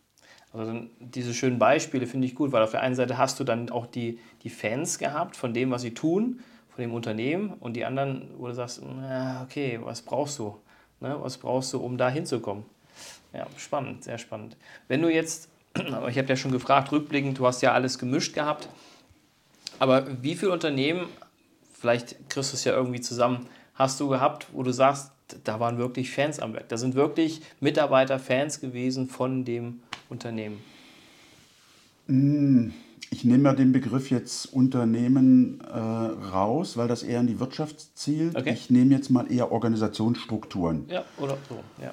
Also 0.54 0.80
diese 0.98 1.34
schönen 1.34 1.58
Beispiele 1.58 2.06
finde 2.06 2.26
ich 2.26 2.34
gut, 2.34 2.50
weil 2.50 2.62
auf 2.62 2.70
der 2.70 2.80
einen 2.80 2.94
Seite 2.94 3.18
hast 3.18 3.38
du 3.38 3.44
dann 3.44 3.68
auch 3.68 3.86
die, 3.86 4.18
die 4.44 4.48
Fans 4.48 4.96
gehabt 4.96 5.36
von 5.36 5.52
dem, 5.52 5.70
was 5.70 5.82
sie 5.82 5.92
tun, 5.92 6.40
von 6.74 6.80
dem 6.82 6.94
Unternehmen 6.94 7.52
und 7.60 7.74
die 7.74 7.84
anderen, 7.84 8.30
wo 8.38 8.46
du 8.46 8.54
sagst, 8.54 8.80
na, 8.82 9.42
okay, 9.42 9.78
was 9.82 10.00
brauchst 10.00 10.38
du? 10.38 10.56
Ne, 11.00 11.18
was 11.20 11.36
brauchst 11.36 11.74
du, 11.74 11.78
um 11.78 11.98
da 11.98 12.08
hinzukommen? 12.08 12.64
Ja, 13.34 13.46
spannend, 13.58 14.04
sehr 14.04 14.16
spannend. 14.16 14.56
Wenn 14.88 15.02
du 15.02 15.12
jetzt, 15.12 15.50
aber 15.74 16.08
ich 16.08 16.16
habe 16.16 16.28
ja 16.28 16.36
schon 16.36 16.52
gefragt, 16.52 16.90
rückblickend, 16.92 17.38
du 17.38 17.46
hast 17.46 17.60
ja 17.60 17.72
alles 17.72 17.98
gemischt 17.98 18.32
gehabt, 18.32 18.70
aber 19.78 20.06
wie 20.22 20.34
viele 20.34 20.52
Unternehmen, 20.52 21.08
vielleicht 21.74 22.30
kriegst 22.30 22.52
du 22.52 22.56
es 22.56 22.64
ja 22.64 22.72
irgendwie 22.72 23.02
zusammen, 23.02 23.46
hast 23.74 24.00
du 24.00 24.08
gehabt, 24.08 24.46
wo 24.54 24.62
du 24.62 24.72
sagst, 24.72 25.12
da 25.44 25.60
waren 25.60 25.78
wirklich 25.78 26.10
Fans 26.10 26.38
am 26.38 26.54
Werk, 26.54 26.68
da 26.68 26.76
sind 26.76 26.94
wirklich 26.94 27.42
Mitarbeiter 27.60 28.18
Fans 28.18 28.60
gewesen 28.60 29.08
von 29.08 29.44
dem 29.44 29.80
Unternehmen? 30.08 30.62
Ich 33.10 33.24
nehme 33.24 33.42
mal 33.42 33.56
den 33.56 33.72
Begriff 33.72 34.10
jetzt 34.10 34.52
Unternehmen 34.52 35.60
äh, 35.60 35.76
raus, 35.76 36.76
weil 36.76 36.86
das 36.86 37.02
eher 37.02 37.20
in 37.20 37.26
die 37.26 37.40
Wirtschaft 37.40 37.96
zielt. 37.96 38.36
Okay. 38.36 38.52
Ich 38.52 38.70
nehme 38.70 38.94
jetzt 38.94 39.10
mal 39.10 39.30
eher 39.30 39.50
Organisationsstrukturen. 39.50 40.84
Ja, 40.88 41.04
oder 41.18 41.36
so, 41.48 41.60
ja. 41.82 41.92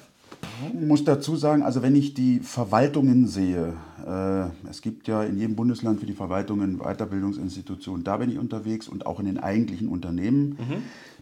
Ich 0.72 0.86
muss 0.86 1.04
dazu 1.04 1.36
sagen, 1.36 1.62
also 1.62 1.82
wenn 1.82 1.96
ich 1.96 2.14
die 2.14 2.40
Verwaltungen 2.40 3.26
sehe, 3.26 3.74
äh, 4.06 4.68
es 4.68 4.82
gibt 4.82 5.08
ja 5.08 5.24
in 5.24 5.38
jedem 5.38 5.56
Bundesland 5.56 6.00
für 6.00 6.06
die 6.06 6.12
Verwaltungen 6.12 6.78
Weiterbildungsinstitutionen, 6.78 8.04
da 8.04 8.18
bin 8.18 8.30
ich 8.30 8.38
unterwegs 8.38 8.88
und 8.88 9.06
auch 9.06 9.18
in 9.20 9.26
den 9.26 9.38
eigentlichen 9.38 9.88
Unternehmen. 9.88 10.58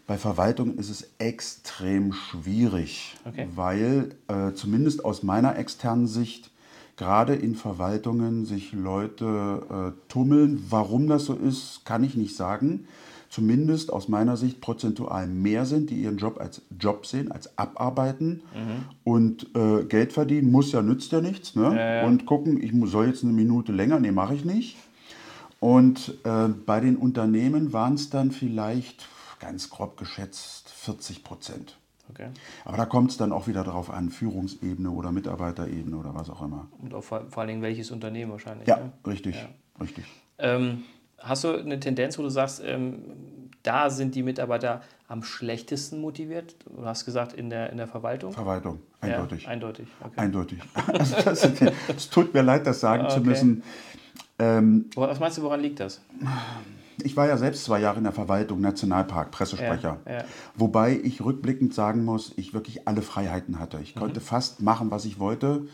Bei 0.06 0.18
Verwaltungen 0.18 0.78
ist 0.78 0.90
es 0.90 1.10
extrem 1.18 2.12
schwierig, 2.12 3.16
Okay. 3.24 3.48
weil 3.54 4.14
äh, 4.28 4.52
zumindest 4.52 5.04
aus 5.04 5.22
meiner 5.22 5.56
externen 5.56 6.06
Sicht 6.06 6.50
gerade 6.96 7.34
in 7.34 7.54
Verwaltungen 7.54 8.44
sich 8.44 8.72
Leute 8.72 9.94
äh, 9.96 10.12
tummeln. 10.12 10.64
Warum 10.68 11.08
das 11.08 11.24
so 11.24 11.34
ist, 11.34 11.84
kann 11.84 12.04
ich 12.04 12.16
nicht 12.16 12.36
sagen. 12.36 12.86
Zumindest 13.30 13.90
aus 13.90 14.08
meiner 14.08 14.36
Sicht 14.36 14.60
prozentual 14.60 15.26
mehr 15.26 15.64
sind, 15.64 15.88
die 15.88 16.02
ihren 16.02 16.18
Job 16.18 16.38
als 16.38 16.60
Job 16.78 17.06
sehen, 17.06 17.32
als 17.32 17.56
abarbeiten 17.56 18.42
und 19.04 19.46
äh, 19.56 19.84
Geld 19.84 20.12
verdienen 20.12 20.50
muss 20.50 20.70
ja, 20.72 20.82
nützt 20.82 21.12
ja 21.12 21.22
nichts. 21.22 21.56
Ne? 21.56 21.62
Ja, 21.74 21.94
ja. 22.02 22.06
Und 22.06 22.26
gucken, 22.26 22.62
ich 22.62 22.72
soll 22.90 23.06
jetzt 23.06 23.24
eine 23.24 23.32
Minute 23.32 23.72
länger, 23.72 24.00
nee, 24.00 24.12
mache 24.12 24.34
ich 24.34 24.44
nicht. 24.44 24.76
Und 25.60 26.18
äh, 26.24 26.48
bei 26.66 26.80
den 26.80 26.96
Unternehmen 26.96 27.72
waren 27.72 27.94
es 27.94 28.10
dann 28.10 28.32
vielleicht 28.32 29.08
ganz 29.42 29.68
grob 29.68 29.96
geschätzt 29.98 30.70
40 30.70 31.22
Prozent. 31.24 31.76
Okay. 32.10 32.28
Aber 32.64 32.76
da 32.76 32.84
kommt 32.86 33.10
es 33.10 33.16
dann 33.16 33.32
auch 33.32 33.46
wieder 33.46 33.64
darauf 33.64 33.90
an, 33.90 34.10
Führungsebene 34.10 34.90
oder 34.90 35.12
Mitarbeiterebene 35.12 35.96
oder 35.96 36.14
was 36.14 36.30
auch 36.30 36.42
immer. 36.42 36.68
Und 36.80 36.94
auch 36.94 37.02
vor, 37.02 37.26
vor 37.28 37.40
allen 37.42 37.48
Dingen 37.48 37.62
welches 37.62 37.90
Unternehmen 37.90 38.32
wahrscheinlich. 38.32 38.66
Ja, 38.68 38.76
ne? 38.78 38.92
richtig, 39.06 39.36
Ja. 39.36 39.48
richtig. 39.80 40.04
Ähm, 40.38 40.82
hast 41.18 41.44
du 41.44 41.56
eine 41.56 41.78
Tendenz, 41.80 42.18
wo 42.18 42.22
du 42.22 42.28
sagst, 42.28 42.62
ähm, 42.64 43.02
da 43.62 43.90
sind 43.90 44.14
die 44.14 44.22
Mitarbeiter 44.24 44.82
am 45.08 45.22
schlechtesten 45.22 46.00
motiviert? 46.00 46.56
Du 46.66 46.84
hast 46.84 47.04
gesagt, 47.04 47.32
in 47.32 47.48
der, 47.50 47.70
in 47.70 47.76
der 47.78 47.86
Verwaltung? 47.86 48.32
Verwaltung, 48.32 48.80
eindeutig. 49.00 49.44
Ja, 49.44 49.48
eindeutig. 49.50 49.86
Okay. 50.00 50.12
Eindeutig. 50.20 50.58
Also 50.86 51.16
das, 51.22 51.48
es 51.96 52.10
tut 52.10 52.34
mir 52.34 52.42
leid, 52.42 52.66
das 52.66 52.80
sagen 52.80 53.08
zu 53.08 53.18
Okay. 53.20 53.28
müssen. 53.28 53.62
Ähm, 54.38 54.90
Was 54.96 55.20
meinst 55.20 55.38
du, 55.38 55.42
woran 55.42 55.60
liegt 55.60 55.78
das? 55.80 56.00
Ich 57.02 57.16
war 57.16 57.26
ja 57.26 57.36
selbst 57.36 57.64
zwei 57.64 57.80
Jahre 57.80 57.98
in 57.98 58.04
der 58.04 58.12
Verwaltung, 58.12 58.60
Nationalpark, 58.60 59.30
Pressesprecher. 59.30 60.00
Ja, 60.06 60.12
ja. 60.12 60.24
Wobei 60.54 60.98
ich 61.02 61.24
rückblickend 61.24 61.74
sagen 61.74 62.04
muss, 62.04 62.32
ich 62.36 62.54
wirklich 62.54 62.86
alle 62.86 63.02
Freiheiten 63.02 63.58
hatte. 63.58 63.78
Ich 63.82 63.94
konnte 63.94 64.20
fast 64.20 64.62
machen, 64.62 64.90
was 64.90 65.04
ich 65.04 65.18
wollte. 65.18 65.66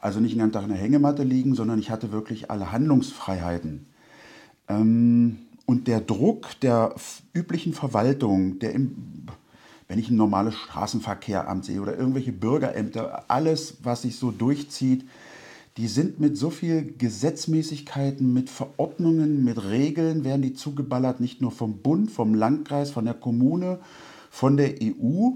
Also 0.00 0.20
nicht 0.20 0.34
den 0.34 0.40
ganzen 0.40 0.52
Tag 0.52 0.64
in 0.64 0.68
der 0.68 0.78
Hängematte 0.78 1.22
liegen, 1.22 1.54
sondern 1.54 1.78
ich 1.78 1.90
hatte 1.90 2.12
wirklich 2.12 2.50
alle 2.50 2.72
Handlungsfreiheiten. 2.72 3.86
Ähm, 4.68 5.38
und 5.66 5.88
der 5.88 6.00
Druck 6.00 6.60
der 6.60 6.94
üblichen 7.32 7.72
Verwaltung, 7.72 8.58
der 8.58 8.74
im, 8.74 9.26
wenn 9.88 9.98
ich 9.98 10.10
ein 10.10 10.16
normales 10.16 10.54
Straßenverkehramt 10.56 11.64
sehe 11.64 11.80
oder 11.80 11.96
irgendwelche 11.96 12.32
Bürgerämter, 12.32 13.24
alles, 13.28 13.78
was 13.82 14.02
sich 14.02 14.16
so 14.16 14.30
durchzieht, 14.30 15.06
die 15.76 15.88
sind 15.88 16.20
mit 16.20 16.36
so 16.36 16.50
viel 16.50 16.94
Gesetzmäßigkeiten, 16.98 18.32
mit 18.32 18.48
Verordnungen, 18.48 19.42
mit 19.44 19.64
Regeln, 19.64 20.24
werden 20.24 20.42
die 20.42 20.54
zugeballert, 20.54 21.20
nicht 21.20 21.40
nur 21.40 21.50
vom 21.50 21.78
Bund, 21.78 22.10
vom 22.10 22.34
Landkreis, 22.34 22.90
von 22.90 23.04
der 23.04 23.14
Kommune, 23.14 23.80
von 24.30 24.56
der 24.56 24.74
EU. 24.82 25.30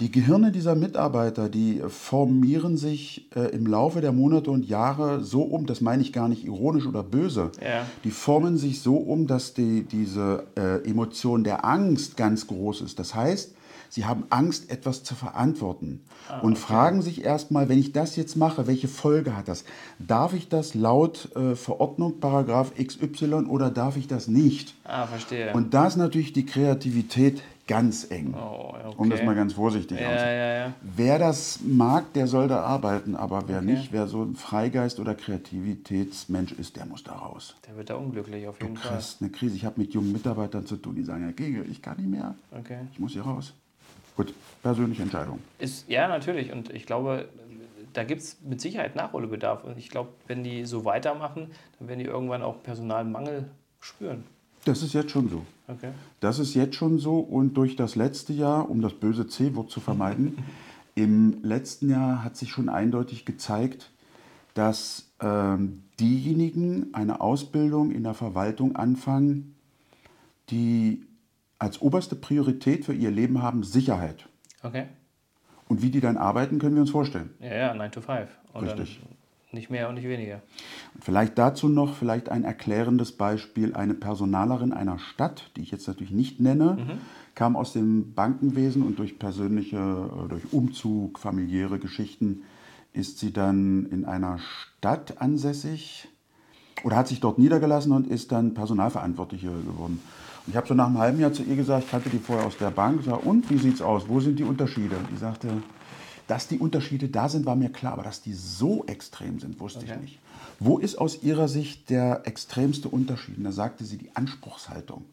Die 0.00 0.10
Gehirne 0.10 0.52
dieser 0.52 0.74
Mitarbeiter, 0.74 1.48
die 1.48 1.82
formieren 1.88 2.76
sich 2.76 3.28
äh, 3.34 3.50
im 3.54 3.66
Laufe 3.66 4.00
der 4.00 4.12
Monate 4.12 4.50
und 4.50 4.66
Jahre 4.66 5.22
so 5.24 5.42
um, 5.42 5.66
das 5.66 5.80
meine 5.80 6.02
ich 6.02 6.12
gar 6.12 6.28
nicht 6.28 6.44
ironisch 6.44 6.86
oder 6.86 7.02
böse, 7.02 7.50
Ja. 7.62 7.86
die 8.04 8.10
formen 8.10 8.56
sich 8.58 8.80
so 8.80 8.96
um, 8.96 9.26
dass 9.26 9.54
die, 9.54 9.82
diese 9.82 10.44
äh, 10.56 10.88
Emotion 10.88 11.44
der 11.44 11.64
Angst 11.64 12.16
ganz 12.16 12.46
groß 12.46 12.82
ist. 12.82 12.98
Das 12.98 13.14
heißt, 13.14 13.54
sie 13.88 14.04
haben 14.04 14.24
Angst, 14.30 14.70
etwas 14.70 15.02
zu 15.04 15.14
verantworten 15.14 16.00
und 16.42 16.58
fragen 16.58 17.02
sich 17.02 17.24
erstmal, 17.24 17.68
wenn 17.68 17.78
ich 17.78 17.92
das 17.92 18.16
jetzt 18.16 18.36
mache, 18.36 18.66
welche 18.66 18.88
Folge 18.88 19.36
hat 19.36 19.48
das? 19.48 19.64
Darf 19.98 20.32
ich 20.34 20.48
das 20.48 20.74
laut 20.74 21.34
äh, 21.36 21.54
Verordnung, 21.56 22.20
Paragraph 22.20 22.72
XY 22.76 23.46
oder 23.48 23.70
darf 23.70 23.96
ich 23.96 24.06
das 24.06 24.28
nicht? 24.28 24.74
Ah, 24.84 25.06
verstehe. 25.06 25.52
Und 25.52 25.74
da 25.74 25.86
ist 25.86 25.96
natürlich 25.96 26.32
die 26.32 26.46
Kreativität 26.46 27.42
ganz 27.66 28.10
eng, 28.10 28.32
oh, 28.34 28.70
okay. 28.72 28.94
um 28.96 29.10
das 29.10 29.22
mal 29.22 29.34
ganz 29.34 29.52
vorsichtig 29.52 30.00
ja, 30.00 30.06
auszudrücken. 30.06 30.38
ja, 30.38 30.54
ja. 30.68 30.72
Wer 30.80 31.18
das 31.18 31.60
mag, 31.62 32.14
der 32.14 32.26
soll 32.26 32.48
da 32.48 32.62
arbeiten, 32.62 33.14
aber 33.14 33.46
wer 33.46 33.58
Okay. 33.58 33.66
nicht, 33.72 33.92
wer 33.92 34.06
so 34.08 34.22
ein 34.22 34.36
Freigeist 34.36 34.98
oder 35.00 35.14
Kreativitätsmensch 35.14 36.52
ist, 36.52 36.76
der 36.76 36.86
muss 36.86 37.04
da 37.04 37.12
raus. 37.12 37.56
Der 37.66 37.76
wird 37.76 37.90
da 37.90 37.96
unglücklich 37.96 38.46
auf 38.48 38.58
jeden 38.62 38.76
Fall. 38.76 38.92
Krass, 38.92 39.18
eine 39.20 39.28
Krise. 39.30 39.54
Ich 39.56 39.64
habe 39.66 39.80
mit 39.80 39.92
jungen 39.92 40.12
Mitarbeitern 40.12 40.64
zu 40.64 40.76
tun, 40.76 40.94
die 40.94 41.02
sagen, 41.04 41.24
Herr 41.24 41.32
Kegel, 41.34 41.66
ich 41.70 41.82
kann 41.82 41.98
nicht 41.98 42.08
mehr, 42.08 42.34
Okay. 42.58 42.78
ich 42.92 42.98
muss 42.98 43.12
hier 43.12 43.22
raus. 43.22 43.52
Gut, 44.18 44.34
persönliche 44.64 45.02
Entscheidung. 45.04 45.38
Ist, 45.60 45.88
ja, 45.88 46.08
natürlich. 46.08 46.50
Und 46.50 46.74
ich 46.74 46.86
glaube, 46.86 47.28
da 47.92 48.02
gibt 48.02 48.20
es 48.20 48.36
mit 48.42 48.60
Sicherheit 48.60 48.96
Nachholbedarf. 48.96 49.62
Und 49.62 49.78
ich 49.78 49.90
glaube, 49.90 50.08
wenn 50.26 50.42
die 50.42 50.64
so 50.64 50.84
weitermachen, 50.84 51.52
dann 51.78 51.86
werden 51.86 52.00
die 52.00 52.06
irgendwann 52.06 52.42
auch 52.42 52.60
Personalmangel 52.64 53.48
spüren. 53.78 54.24
Das 54.64 54.82
ist 54.82 54.92
jetzt 54.92 55.12
schon 55.12 55.28
so. 55.28 55.46
Okay. 55.68 55.90
Das 56.18 56.40
ist 56.40 56.54
jetzt 56.54 56.74
schon 56.74 56.98
so 56.98 57.20
und 57.20 57.54
durch 57.54 57.76
das 57.76 57.94
letzte 57.94 58.32
Jahr, 58.32 58.68
um 58.68 58.82
das 58.82 58.92
böse 58.92 59.28
C-Wort 59.28 59.70
zu 59.70 59.78
vermeiden, 59.78 60.44
im 60.96 61.38
letzten 61.44 61.88
Jahr 61.88 62.24
hat 62.24 62.36
sich 62.36 62.50
schon 62.50 62.68
eindeutig 62.68 63.24
gezeigt, 63.24 63.92
dass 64.54 65.12
ähm, 65.20 65.84
diejenigen 66.00 66.92
eine 66.92 67.20
Ausbildung 67.20 67.92
in 67.92 68.02
der 68.02 68.14
Verwaltung 68.14 68.74
anfangen, 68.74 69.54
die 70.50 71.06
als 71.58 71.80
oberste 71.80 72.16
Priorität 72.16 72.84
für 72.84 72.94
ihr 72.94 73.10
Leben 73.10 73.42
haben 73.42 73.62
Sicherheit. 73.62 74.28
Okay. 74.62 74.86
Und 75.68 75.82
wie 75.82 75.90
die 75.90 76.00
dann 76.00 76.16
arbeiten, 76.16 76.58
können 76.58 76.74
wir 76.74 76.82
uns 76.82 76.90
vorstellen. 76.90 77.30
Ja, 77.40 77.54
ja, 77.54 77.74
9 77.74 77.92
to 77.92 78.00
5. 78.00 78.28
Und 78.52 78.64
Richtig. 78.64 79.00
Nicht 79.50 79.70
mehr 79.70 79.88
und 79.88 79.94
nicht 79.94 80.06
weniger. 80.06 80.42
Vielleicht 81.00 81.38
dazu 81.38 81.70
noch 81.70 81.94
vielleicht 81.94 82.28
ein 82.28 82.44
erklärendes 82.44 83.12
Beispiel. 83.12 83.74
Eine 83.74 83.94
Personalerin 83.94 84.74
einer 84.74 84.98
Stadt, 84.98 85.50
die 85.56 85.62
ich 85.62 85.70
jetzt 85.70 85.88
natürlich 85.88 86.12
nicht 86.12 86.38
nenne, 86.38 86.98
kam 87.34 87.56
aus 87.56 87.72
dem 87.72 88.12
Bankenwesen 88.12 88.82
und 88.82 88.98
durch 88.98 89.18
persönliche, 89.18 89.78
äh, 89.78 90.28
durch 90.28 90.52
Umzug, 90.52 91.18
familiäre 91.18 91.78
Geschichten 91.78 92.42
ist 92.92 93.20
sie 93.20 93.32
dann 93.32 93.86
in 93.86 94.04
einer 94.04 94.38
Stadt 94.38 95.20
ansässig 95.20 96.08
oder 96.84 96.96
hat 96.96 97.08
sich 97.08 97.20
dort 97.20 97.38
niedergelassen 97.38 97.92
und 97.92 98.06
ist 98.06 98.32
dann 98.32 98.54
Personalverantwortliche 98.54 99.46
geworden. 99.48 100.00
Und 100.46 100.50
ich 100.52 100.56
habe 100.56 100.66
so 100.66 100.74
nach 100.74 100.86
einem 100.86 100.98
halben 100.98 101.20
Jahr 101.20 101.32
zu 101.32 101.42
ihr 101.42 101.56
gesagt, 101.56 101.84
ich 101.84 101.90
kannte 101.90 102.10
die 102.10 102.18
vorher 102.18 102.46
aus 102.46 102.56
der 102.56 102.70
Bank, 102.70 103.02
sag, 103.04 103.24
und 103.24 103.50
wie 103.50 103.58
sieht's 103.58 103.82
aus? 103.82 104.08
Wo 104.08 104.20
sind 104.20 104.38
die 104.38 104.44
Unterschiede? 104.44 104.96
Und 104.96 105.10
die 105.10 105.16
sagte, 105.16 105.48
dass 106.26 106.48
die 106.48 106.58
Unterschiede 106.58 107.08
da 107.08 107.28
sind, 107.28 107.46
war 107.46 107.56
mir 107.56 107.70
klar, 107.70 107.94
aber 107.94 108.02
dass 108.02 108.22
die 108.22 108.32
so 108.34 108.84
extrem 108.86 109.40
sind, 109.40 109.60
wusste 109.60 109.80
Okay. 109.80 109.94
ich 109.94 110.00
nicht. 110.00 110.18
Wo 110.60 110.78
ist 110.78 110.96
aus 110.96 111.22
ihrer 111.22 111.48
Sicht 111.48 111.88
der 111.90 112.26
extremste 112.26 112.88
Unterschied? 112.88 113.38
Und 113.38 113.44
da 113.44 113.52
sagte 113.52 113.84
sie 113.84 113.96
die 113.98 114.14
Anspruchshaltung. 114.14 115.04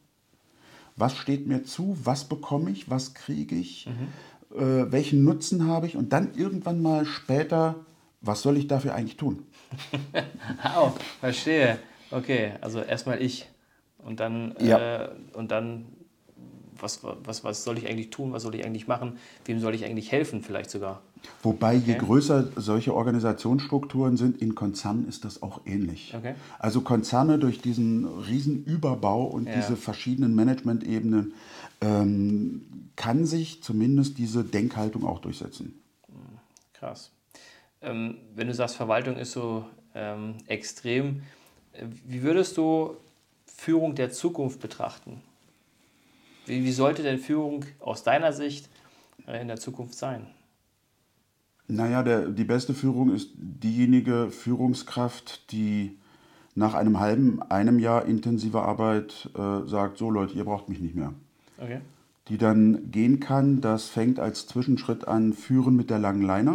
was 0.97 1.15
steht 1.17 1.45
mir 1.47 1.63
zu, 1.63 1.97
was 2.03 2.23
bekomme 2.25 2.71
ich, 2.71 2.89
was 2.89 3.13
kriege 3.13 3.55
ich, 3.55 3.87
mhm. 3.87 4.57
äh, 4.57 4.91
welchen 4.91 5.23
Nutzen 5.23 5.67
habe 5.67 5.87
ich 5.87 5.97
und 5.97 6.13
dann 6.13 6.33
irgendwann 6.35 6.81
mal 6.81 7.05
später, 7.05 7.75
was 8.25 8.41
soll 8.41 8.57
ich 8.57 8.67
dafür 8.67 8.95
eigentlich 8.95 9.17
tun? 9.17 9.45
oh, 10.77 10.91
verstehe. 11.19 11.79
Okay, 12.11 12.53
also 12.61 12.81
erstmal 12.81 13.21
ich 13.21 13.47
und 13.97 14.19
dann, 14.19 14.55
ja. 14.59 15.05
äh, 15.05 15.09
und 15.33 15.51
dann 15.51 15.85
was, 16.79 16.99
was, 17.03 17.43
was 17.43 17.63
soll 17.63 17.77
ich 17.77 17.87
eigentlich 17.87 18.09
tun, 18.09 18.33
was 18.33 18.43
soll 18.43 18.55
ich 18.55 18.65
eigentlich 18.65 18.87
machen, 18.87 19.17
wem 19.45 19.59
soll 19.59 19.75
ich 19.75 19.85
eigentlich 19.85 20.11
helfen 20.11 20.41
vielleicht 20.43 20.69
sogar. 20.69 21.01
Wobei, 21.41 21.73
je 21.73 21.95
größer 21.95 22.49
solche 22.55 22.93
Organisationsstrukturen 22.93 24.17
sind, 24.17 24.41
in 24.41 24.53
Konzernen 24.53 25.07
ist 25.07 25.25
das 25.25 25.41
auch 25.41 25.61
ähnlich. 25.65 26.13
Okay. 26.15 26.35
Also 26.59 26.81
Konzerne 26.81 27.39
durch 27.39 27.61
diesen 27.61 28.05
riesen 28.05 28.63
Überbau 28.63 29.23
und 29.23 29.47
ja. 29.47 29.55
diese 29.55 29.75
verschiedenen 29.75 30.35
Managementebenen 30.35 31.33
ähm, 31.81 32.91
kann 32.95 33.25
sich 33.25 33.63
zumindest 33.63 34.17
diese 34.17 34.43
Denkhaltung 34.43 35.05
auch 35.05 35.19
durchsetzen. 35.19 35.81
Krass. 36.73 37.11
Ähm, 37.85 38.17
wenn 38.33 38.47
du 38.47 38.53
sagst, 38.53 38.75
Verwaltung 38.75 39.15
ist 39.15 39.31
so 39.31 39.65
ähm, 39.93 40.35
extrem, 40.47 41.21
äh, 41.73 41.85
wie 42.05 42.23
würdest 42.23 42.57
du 42.57 42.97
Führung 43.45 43.93
der 43.95 44.11
Zukunft 44.11 44.59
betrachten? 44.59 45.21
Wie, 46.47 46.63
wie 46.63 46.71
sollte 46.71 47.03
denn 47.03 47.19
Führung 47.19 47.65
aus 47.79 48.03
deiner 48.03 48.33
Sicht 48.33 48.69
äh, 49.27 49.39
in 49.39 49.47
der 49.47 49.57
Zukunft 49.57 49.93
sein? 49.93 50.25
Naja, 51.67 52.01
der, 52.03 52.29
die 52.29 52.43
beste 52.43 52.73
Führung 52.73 53.13
ist 53.13 53.31
diejenige 53.35 54.29
Führungskraft, 54.31 55.51
die 55.51 55.97
nach 56.55 56.73
einem 56.73 56.99
halben, 56.99 57.41
einem 57.43 57.79
Jahr 57.79 58.05
intensiver 58.05 58.63
Arbeit 58.63 59.29
äh, 59.35 59.67
sagt, 59.67 59.97
so 59.97 60.09
Leute, 60.09 60.35
ihr 60.35 60.45
braucht 60.45 60.69
mich 60.69 60.79
nicht 60.79 60.95
mehr. 60.95 61.13
Okay. 61.57 61.81
Die 62.29 62.37
dann 62.37 62.91
gehen 62.91 63.19
kann, 63.19 63.61
das 63.61 63.87
fängt 63.87 64.19
als 64.19 64.47
Zwischenschritt 64.47 65.07
an, 65.07 65.33
Führen 65.33 65.75
mit 65.75 65.89
der 65.89 65.99
langen 65.99 66.21
Leine 66.23 66.51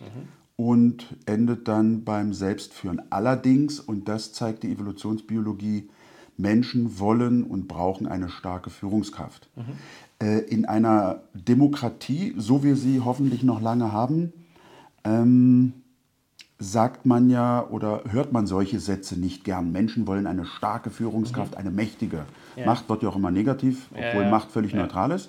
mhm. 0.00 0.28
Und 0.62 1.16
endet 1.26 1.66
dann 1.66 2.04
beim 2.04 2.32
Selbstführen. 2.32 3.02
Allerdings, 3.10 3.80
und 3.80 4.08
das 4.08 4.32
zeigt 4.32 4.62
die 4.62 4.70
Evolutionsbiologie, 4.70 5.88
Menschen 6.36 7.00
wollen 7.00 7.42
und 7.42 7.66
brauchen 7.66 8.06
eine 8.06 8.28
starke 8.28 8.70
Führungskraft. 8.70 9.48
Mhm. 9.56 9.62
Äh, 10.24 10.38
in 10.42 10.64
einer 10.64 11.22
Demokratie, 11.34 12.34
so 12.36 12.62
wie 12.62 12.68
wir 12.68 12.76
sie 12.76 13.00
hoffentlich 13.00 13.42
noch 13.42 13.60
lange 13.60 13.90
haben, 13.90 14.32
ähm, 15.02 15.72
sagt 16.60 17.06
man 17.06 17.28
ja 17.28 17.66
oder 17.68 18.04
hört 18.08 18.32
man 18.32 18.46
solche 18.46 18.78
Sätze 18.78 19.18
nicht 19.18 19.42
gern. 19.42 19.72
Menschen 19.72 20.06
wollen 20.06 20.28
eine 20.28 20.46
starke 20.46 20.90
Führungskraft, 20.90 21.52
mhm. 21.52 21.58
eine 21.58 21.70
mächtige. 21.72 22.24
Ja. 22.54 22.66
Macht 22.66 22.88
wird 22.88 23.02
ja 23.02 23.08
auch 23.08 23.16
immer 23.16 23.32
negativ, 23.32 23.88
obwohl 23.90 24.22
ja, 24.22 24.30
Macht 24.30 24.52
völlig 24.52 24.74
neutral 24.74 25.10
ist. 25.10 25.28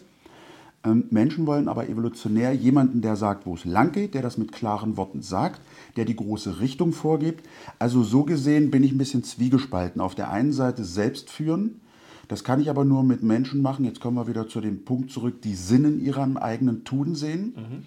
Ähm, 0.86 1.06
Menschen 1.10 1.48
wollen 1.48 1.68
aber 1.68 1.88
evolutionär 1.88 2.54
jemanden, 2.54 3.02
der 3.02 3.16
sagt, 3.16 3.46
wo 3.46 3.56
es 3.56 3.66
lang 3.66 3.92
geht, 3.92 4.14
der 4.14 4.22
das 4.22 4.38
mit 4.38 4.52
klaren 4.52 4.98
Worten 4.98 5.22
sagt, 5.22 5.62
der 5.96 6.06
die 6.06 6.16
große 6.16 6.60
Richtung 6.60 6.92
vorgibt. 6.92 7.46
Also 7.80 8.04
so 8.04 8.24
gesehen 8.24 8.70
bin 8.72 8.84
ich 8.84 8.92
ein 8.92 8.98
bisschen 8.98 9.24
zwiegespalten. 9.24 10.02
Auf 10.02 10.16
der 10.16 10.32
einen 10.32 10.52
Seite 10.52 10.84
selbst 10.84 11.30
führen, 11.30 11.80
das 12.28 12.44
kann 12.44 12.62
ich 12.62 12.70
aber 12.70 12.86
nur 12.86 13.04
mit 13.04 13.24
Menschen 13.24 13.62
machen. 13.62 13.86
Jetzt 13.86 14.00
kommen 14.00 14.18
wir 14.18 14.28
wieder 14.28 14.48
zu 14.48 14.60
dem 14.60 14.84
Punkt 14.86 15.12
zurück, 15.12 15.42
die 15.42 15.56
Sinn 15.56 15.86
in 15.86 16.02
ihrem 16.04 16.38
eigenen 16.38 16.84
Tun 16.84 17.16
sehen. 17.16 17.54
Mhm. 17.56 17.84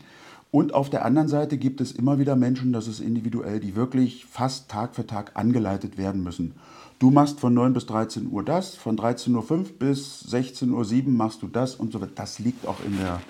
Und 0.50 0.72
auf 0.72 0.88
der 0.88 1.04
anderen 1.04 1.28
Seite 1.28 1.59
gibt 1.59 1.80
es 1.80 1.92
immer 1.92 2.18
wieder 2.18 2.37
Menschen, 2.37 2.72
das 2.72 2.88
ist 2.88 3.00
individuell, 3.00 3.61
die 3.61 3.76
wirklich 3.76 4.24
fast 4.24 4.70
Tag 4.70 4.94
für 4.94 5.06
Tag 5.06 5.32
angeleitet 5.35 5.98
werden 5.98 6.22
müssen. 6.22 6.54
Du 6.98 7.11
machst 7.11 7.40
von 7.40 7.52
9 7.52 7.74
bis 7.74 7.87
13 7.87 8.30
Uhr 8.30 8.42
das, 8.42 8.74
von 8.74 8.96
13.05 8.96 9.50
Uhr 9.50 9.64
bis 9.78 10.24
16.07 10.30 11.04
Uhr 11.06 11.12
machst 11.12 11.42
du 11.42 11.46
das 11.46 11.74
und 11.74 11.92
so 11.92 12.00
weiter. 12.00 12.12
Das 12.14 12.38
liegt 12.38 12.66
auch 12.66 12.78
in 12.85 12.96
der 12.96 13.20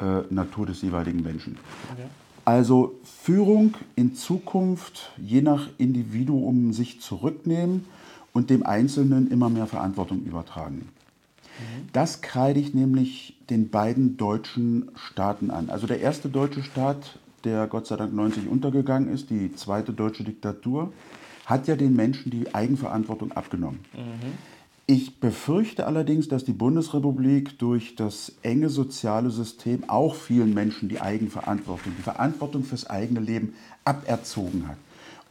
äh, 0.00 0.34
Natur 0.34 0.66
des 0.66 0.82
jeweiligen 0.82 1.22
Menschen. 1.22 1.58
Okay. 1.92 2.08
Also 2.44 2.98
Führung 3.04 3.74
in 3.94 4.14
Zukunft 4.14 5.12
je 5.16 5.42
nach 5.42 5.68
Individuum 5.78 6.72
sich 6.72 7.00
zurücknehmen 7.00 7.86
und 8.32 8.50
dem 8.50 8.66
Einzelnen 8.66 9.30
immer 9.30 9.48
mehr 9.48 9.66
Verantwortung 9.66 10.24
übertragen. 10.24 10.88
Mhm. 11.58 11.88
Das 11.92 12.20
kreide 12.20 12.58
ich 12.58 12.74
nämlich 12.74 13.36
den 13.48 13.70
beiden 13.70 14.16
deutschen 14.16 14.90
Staaten 14.96 15.50
an. 15.50 15.70
Also 15.70 15.86
der 15.86 16.00
erste 16.00 16.28
deutsche 16.28 16.64
Staat, 16.64 17.18
der 17.44 17.68
Gott 17.68 17.86
sei 17.86 17.96
Dank 17.96 18.12
90 18.12 18.48
untergegangen 18.48 19.08
ist, 19.08 19.30
die 19.30 19.54
zweite 19.54 19.92
deutsche 19.92 20.24
Diktatur, 20.24 20.92
hat 21.46 21.68
ja 21.68 21.76
den 21.76 21.94
Menschen 21.94 22.30
die 22.30 22.54
Eigenverantwortung 22.54 23.32
abgenommen. 23.32 23.80
Mhm. 23.92 24.32
Ich 24.86 25.18
befürchte 25.18 25.86
allerdings, 25.86 26.28
dass 26.28 26.44
die 26.44 26.52
Bundesrepublik 26.52 27.58
durch 27.58 27.96
das 27.96 28.32
enge 28.42 28.68
soziale 28.68 29.30
System 29.30 29.84
auch 29.88 30.14
vielen 30.14 30.52
Menschen 30.52 30.90
die 30.90 31.00
Eigenverantwortung, 31.00 31.92
die 31.96 32.02
Verantwortung 32.02 32.64
fürs 32.64 32.90
eigene 32.90 33.20
Leben 33.20 33.54
aberzogen 33.86 34.68
hat. 34.68 34.76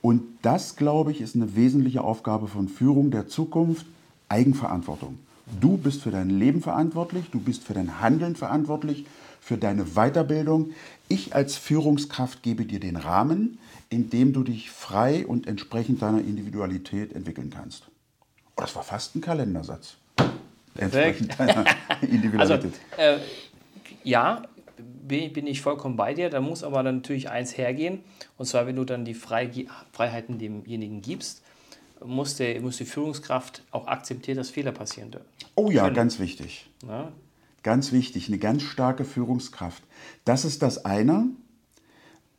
Und 0.01 0.23
das, 0.41 0.75
glaube 0.75 1.11
ich, 1.11 1.21
ist 1.21 1.35
eine 1.35 1.55
wesentliche 1.55 2.03
Aufgabe 2.03 2.47
von 2.47 2.67
Führung 2.67 3.11
der 3.11 3.27
Zukunft, 3.27 3.85
Eigenverantwortung. 4.27 5.19
Du 5.61 5.77
bist 5.77 6.01
für 6.01 6.11
dein 6.11 6.31
Leben 6.31 6.61
verantwortlich, 6.61 7.25
du 7.31 7.39
bist 7.39 7.63
für 7.63 7.73
dein 7.73 8.01
Handeln 8.01 8.35
verantwortlich, 8.35 9.05
für 9.39 9.57
deine 9.57 9.85
Weiterbildung. 9.93 10.71
Ich 11.09 11.35
als 11.35 11.57
Führungskraft 11.57 12.41
gebe 12.41 12.65
dir 12.65 12.79
den 12.79 12.95
Rahmen, 12.95 13.59
in 13.93 14.09
dem 14.09 14.33
du 14.33 14.43
dich 14.43 14.71
frei 14.71 15.25
und 15.25 15.45
entsprechend 15.45 16.01
deiner 16.01 16.19
Individualität 16.19 17.13
entwickeln 17.13 17.51
kannst. 17.51 17.89
Oh, 18.55 18.61
das 18.61 18.75
war 18.75 18.81
fast 18.81 19.15
ein 19.15 19.21
Kalendersatz. 19.21 19.97
Entsprechend 20.75 21.39
deiner 21.39 21.63
Individualität. 22.01 22.73
Also, 22.97 23.21
äh, 23.21 23.25
ja, 24.03 24.41
bin 24.75 25.45
ich 25.45 25.61
vollkommen 25.61 25.95
bei 25.95 26.15
dir. 26.15 26.31
Da 26.31 26.41
muss 26.41 26.63
aber 26.63 26.81
dann 26.81 26.97
natürlich 26.97 27.29
eins 27.29 27.55
hergehen. 27.55 27.99
Und 28.39 28.47
zwar, 28.47 28.65
wenn 28.65 28.75
du 28.75 28.83
dann 28.83 29.05
die 29.05 29.13
Freiheiten 29.13 30.39
demjenigen 30.39 31.03
gibst, 31.03 31.43
muss, 32.03 32.35
der, 32.35 32.59
muss 32.61 32.77
die 32.77 32.85
Führungskraft 32.85 33.61
auch 33.69 33.85
akzeptieren, 33.85 34.37
dass 34.37 34.49
Fehler 34.49 34.71
passieren 34.71 35.11
dürfen. 35.11 35.27
Oh 35.53 35.69
ja, 35.69 35.83
können. 35.83 35.95
ganz 35.95 36.17
wichtig. 36.17 36.67
Ja? 36.87 37.11
Ganz 37.61 37.91
wichtig, 37.91 38.27
eine 38.27 38.39
ganz 38.39 38.63
starke 38.63 39.05
Führungskraft. 39.05 39.83
Das 40.25 40.45
ist 40.45 40.63
das 40.63 40.83
eine. 40.83 41.27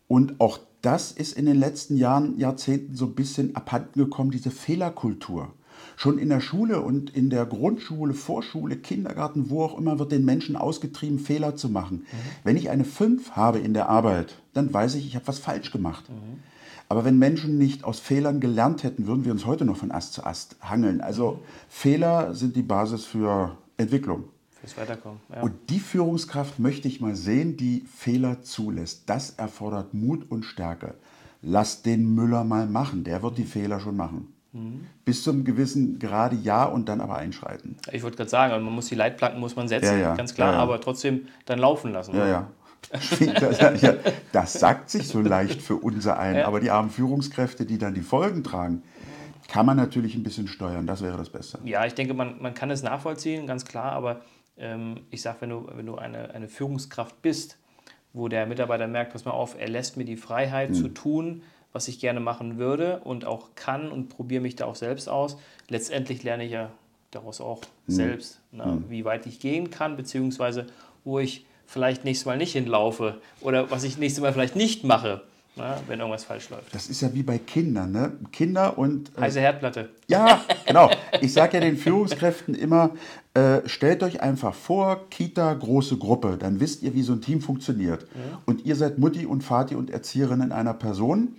Und 0.08 0.40
auch 0.40 0.58
das 0.84 1.12
ist 1.12 1.36
in 1.36 1.46
den 1.46 1.58
letzten 1.58 1.96
Jahren, 1.96 2.38
Jahrzehnten 2.38 2.94
so 2.94 3.06
ein 3.06 3.14
bisschen 3.14 3.56
abhanden 3.56 3.98
gekommen, 3.98 4.30
diese 4.30 4.50
Fehlerkultur. 4.50 5.52
Schon 5.96 6.18
in 6.18 6.28
der 6.28 6.40
Schule 6.40 6.80
und 6.80 7.10
in 7.10 7.30
der 7.30 7.46
Grundschule, 7.46 8.14
Vorschule, 8.14 8.76
Kindergarten, 8.76 9.50
wo 9.50 9.62
auch 9.62 9.78
immer, 9.78 9.98
wird 9.98 10.12
den 10.12 10.24
Menschen 10.24 10.56
ausgetrieben, 10.56 11.18
Fehler 11.18 11.56
zu 11.56 11.68
machen. 11.68 11.98
Mhm. 11.98 12.04
Wenn 12.42 12.56
ich 12.56 12.70
eine 12.70 12.84
5 12.84 13.32
habe 13.32 13.58
in 13.60 13.74
der 13.74 13.88
Arbeit, 13.88 14.34
dann 14.52 14.72
weiß 14.72 14.96
ich, 14.96 15.06
ich 15.06 15.14
habe 15.14 15.28
was 15.28 15.38
falsch 15.38 15.70
gemacht. 15.70 16.08
Mhm. 16.08 16.40
Aber 16.88 17.04
wenn 17.04 17.18
Menschen 17.18 17.58
nicht 17.58 17.84
aus 17.84 18.00
Fehlern 18.00 18.40
gelernt 18.40 18.82
hätten, 18.82 19.06
würden 19.06 19.24
wir 19.24 19.32
uns 19.32 19.46
heute 19.46 19.64
noch 19.64 19.76
von 19.76 19.90
Ast 19.90 20.12
zu 20.12 20.24
Ast 20.24 20.56
hangeln. 20.60 21.00
Also 21.00 21.32
mhm. 21.32 21.38
Fehler 21.68 22.34
sind 22.34 22.56
die 22.56 22.62
Basis 22.62 23.04
für 23.04 23.56
Entwicklung. 23.76 24.24
Fürs 24.64 24.78
Weiterkommen. 24.78 25.20
Ja. 25.34 25.42
Und 25.42 25.52
die 25.68 25.78
Führungskraft 25.78 26.58
möchte 26.58 26.88
ich 26.88 27.00
mal 27.00 27.14
sehen, 27.14 27.58
die 27.58 27.84
Fehler 27.94 28.42
zulässt. 28.42 29.02
Das 29.06 29.30
erfordert 29.30 29.92
Mut 29.92 30.30
und 30.30 30.44
Stärke. 30.44 30.94
Lass 31.42 31.82
den 31.82 32.14
Müller 32.14 32.44
mal 32.44 32.66
machen, 32.66 33.04
der 33.04 33.22
wird 33.22 33.36
die 33.36 33.44
Fehler 33.44 33.78
schon 33.78 33.96
machen. 33.96 34.32
Mhm. 34.52 34.86
Bis 35.04 35.22
zum 35.22 35.44
gewissen 35.44 35.98
Grade 35.98 36.36
ja 36.42 36.64
und 36.64 36.88
dann 36.88 37.02
aber 37.02 37.16
einschreiten. 37.16 37.76
Ich 37.92 38.02
wollte 38.02 38.16
gerade 38.16 38.30
sagen, 38.30 38.64
man 38.64 38.72
muss 38.72 38.86
die 38.86 38.94
Leitplanken 38.94 39.38
muss 39.38 39.54
man 39.54 39.68
setzen, 39.68 39.98
ja, 39.98 39.98
ja. 39.98 40.14
ganz 40.14 40.32
klar, 40.34 40.54
aber 40.54 40.80
trotzdem 40.80 41.26
dann 41.44 41.58
laufen 41.58 41.92
lassen. 41.92 42.16
Ja, 42.16 42.26
ja. 42.26 42.50
Das, 42.90 43.80
ja, 43.80 43.94
das 44.32 44.52
sagt 44.54 44.90
sich 44.90 45.08
so 45.08 45.20
leicht 45.20 45.62
für 45.62 45.76
unser 45.76 46.18
einen, 46.18 46.42
aber 46.42 46.60
die 46.60 46.70
armen 46.70 46.90
Führungskräfte, 46.90 47.64
die 47.64 47.78
dann 47.78 47.94
die 47.94 48.02
Folgen 48.02 48.44
tragen, 48.44 48.82
kann 49.48 49.66
man 49.66 49.76
natürlich 49.76 50.14
ein 50.14 50.22
bisschen 50.22 50.48
steuern. 50.48 50.86
Das 50.86 51.02
wäre 51.02 51.16
das 51.16 51.30
Beste. 51.30 51.58
Ja, 51.64 51.84
ich 51.86 51.94
denke, 51.94 52.14
man, 52.14 52.40
man 52.40 52.54
kann 52.54 52.70
es 52.70 52.82
nachvollziehen, 52.82 53.46
ganz 53.46 53.64
klar, 53.64 53.92
aber 53.92 54.20
ähm, 54.58 55.00
ich 55.10 55.22
sage, 55.22 55.38
wenn 55.40 55.50
du, 55.50 55.66
wenn 55.74 55.86
du 55.86 55.96
eine, 55.96 56.30
eine 56.34 56.48
Führungskraft 56.48 57.20
bist, 57.22 57.58
wo 58.12 58.28
der 58.28 58.46
Mitarbeiter 58.46 58.86
merkt, 58.86 59.12
pass 59.12 59.24
mal 59.24 59.32
auf, 59.32 59.58
er 59.58 59.68
lässt 59.68 59.96
mir 59.96 60.04
die 60.04 60.16
Freiheit 60.16 60.70
mhm. 60.70 60.74
zu 60.74 60.88
tun, 60.88 61.42
was 61.72 61.88
ich 61.88 61.98
gerne 61.98 62.20
machen 62.20 62.58
würde 62.58 63.00
und 63.00 63.24
auch 63.24 63.56
kann 63.56 63.90
und 63.90 64.08
probiere 64.08 64.40
mich 64.40 64.54
da 64.54 64.66
auch 64.66 64.76
selbst 64.76 65.08
aus. 65.08 65.36
Letztendlich 65.68 66.22
lerne 66.22 66.44
ich 66.44 66.52
ja 66.52 66.70
daraus 67.10 67.40
auch 67.40 67.62
mhm. 67.86 67.92
selbst, 67.92 68.40
ne, 68.52 68.66
mhm. 68.66 68.90
wie 68.90 69.04
weit 69.04 69.26
ich 69.26 69.40
gehen 69.40 69.70
kann, 69.70 69.96
beziehungsweise 69.96 70.66
wo 71.04 71.18
ich 71.18 71.44
vielleicht 71.66 72.04
nächstes 72.04 72.26
Mal 72.26 72.36
nicht 72.38 72.52
hinlaufe 72.52 73.20
oder 73.40 73.70
was 73.70 73.84
ich 73.84 73.98
nächstes 73.98 74.22
Mal 74.22 74.32
vielleicht 74.32 74.56
nicht 74.56 74.84
mache. 74.84 75.22
Na, 75.56 75.80
wenn 75.86 76.00
irgendwas 76.00 76.24
falsch 76.24 76.50
läuft. 76.50 76.74
Das 76.74 76.88
ist 76.88 77.00
ja 77.00 77.14
wie 77.14 77.22
bei 77.22 77.38
Kindern, 77.38 77.92
ne? 77.92 78.12
Kinder 78.32 78.76
und. 78.76 79.16
Äh, 79.16 79.20
Heiße 79.20 79.38
Herdplatte. 79.38 79.90
Ja, 80.08 80.44
genau. 80.66 80.90
Ich 81.20 81.32
sage 81.32 81.58
ja 81.58 81.60
den 81.60 81.76
Führungskräften 81.76 82.56
immer: 82.56 82.90
äh, 83.34 83.68
stellt 83.68 84.02
euch 84.02 84.22
einfach 84.22 84.54
vor, 84.54 85.08
Kita, 85.10 85.52
große 85.52 85.96
Gruppe, 85.96 86.36
dann 86.38 86.60
wisst 86.60 86.82
ihr, 86.82 86.94
wie 86.94 87.02
so 87.02 87.12
ein 87.12 87.20
Team 87.20 87.40
funktioniert. 87.40 88.02
Ja. 88.02 88.40
Und 88.46 88.64
ihr 88.64 88.76
seid 88.76 88.98
Mutti 88.98 89.26
und 89.26 89.42
Vati 89.42 89.74
und 89.74 89.90
Erzieherin 89.90 90.40
in 90.40 90.52
einer 90.52 90.74
Person. 90.74 91.34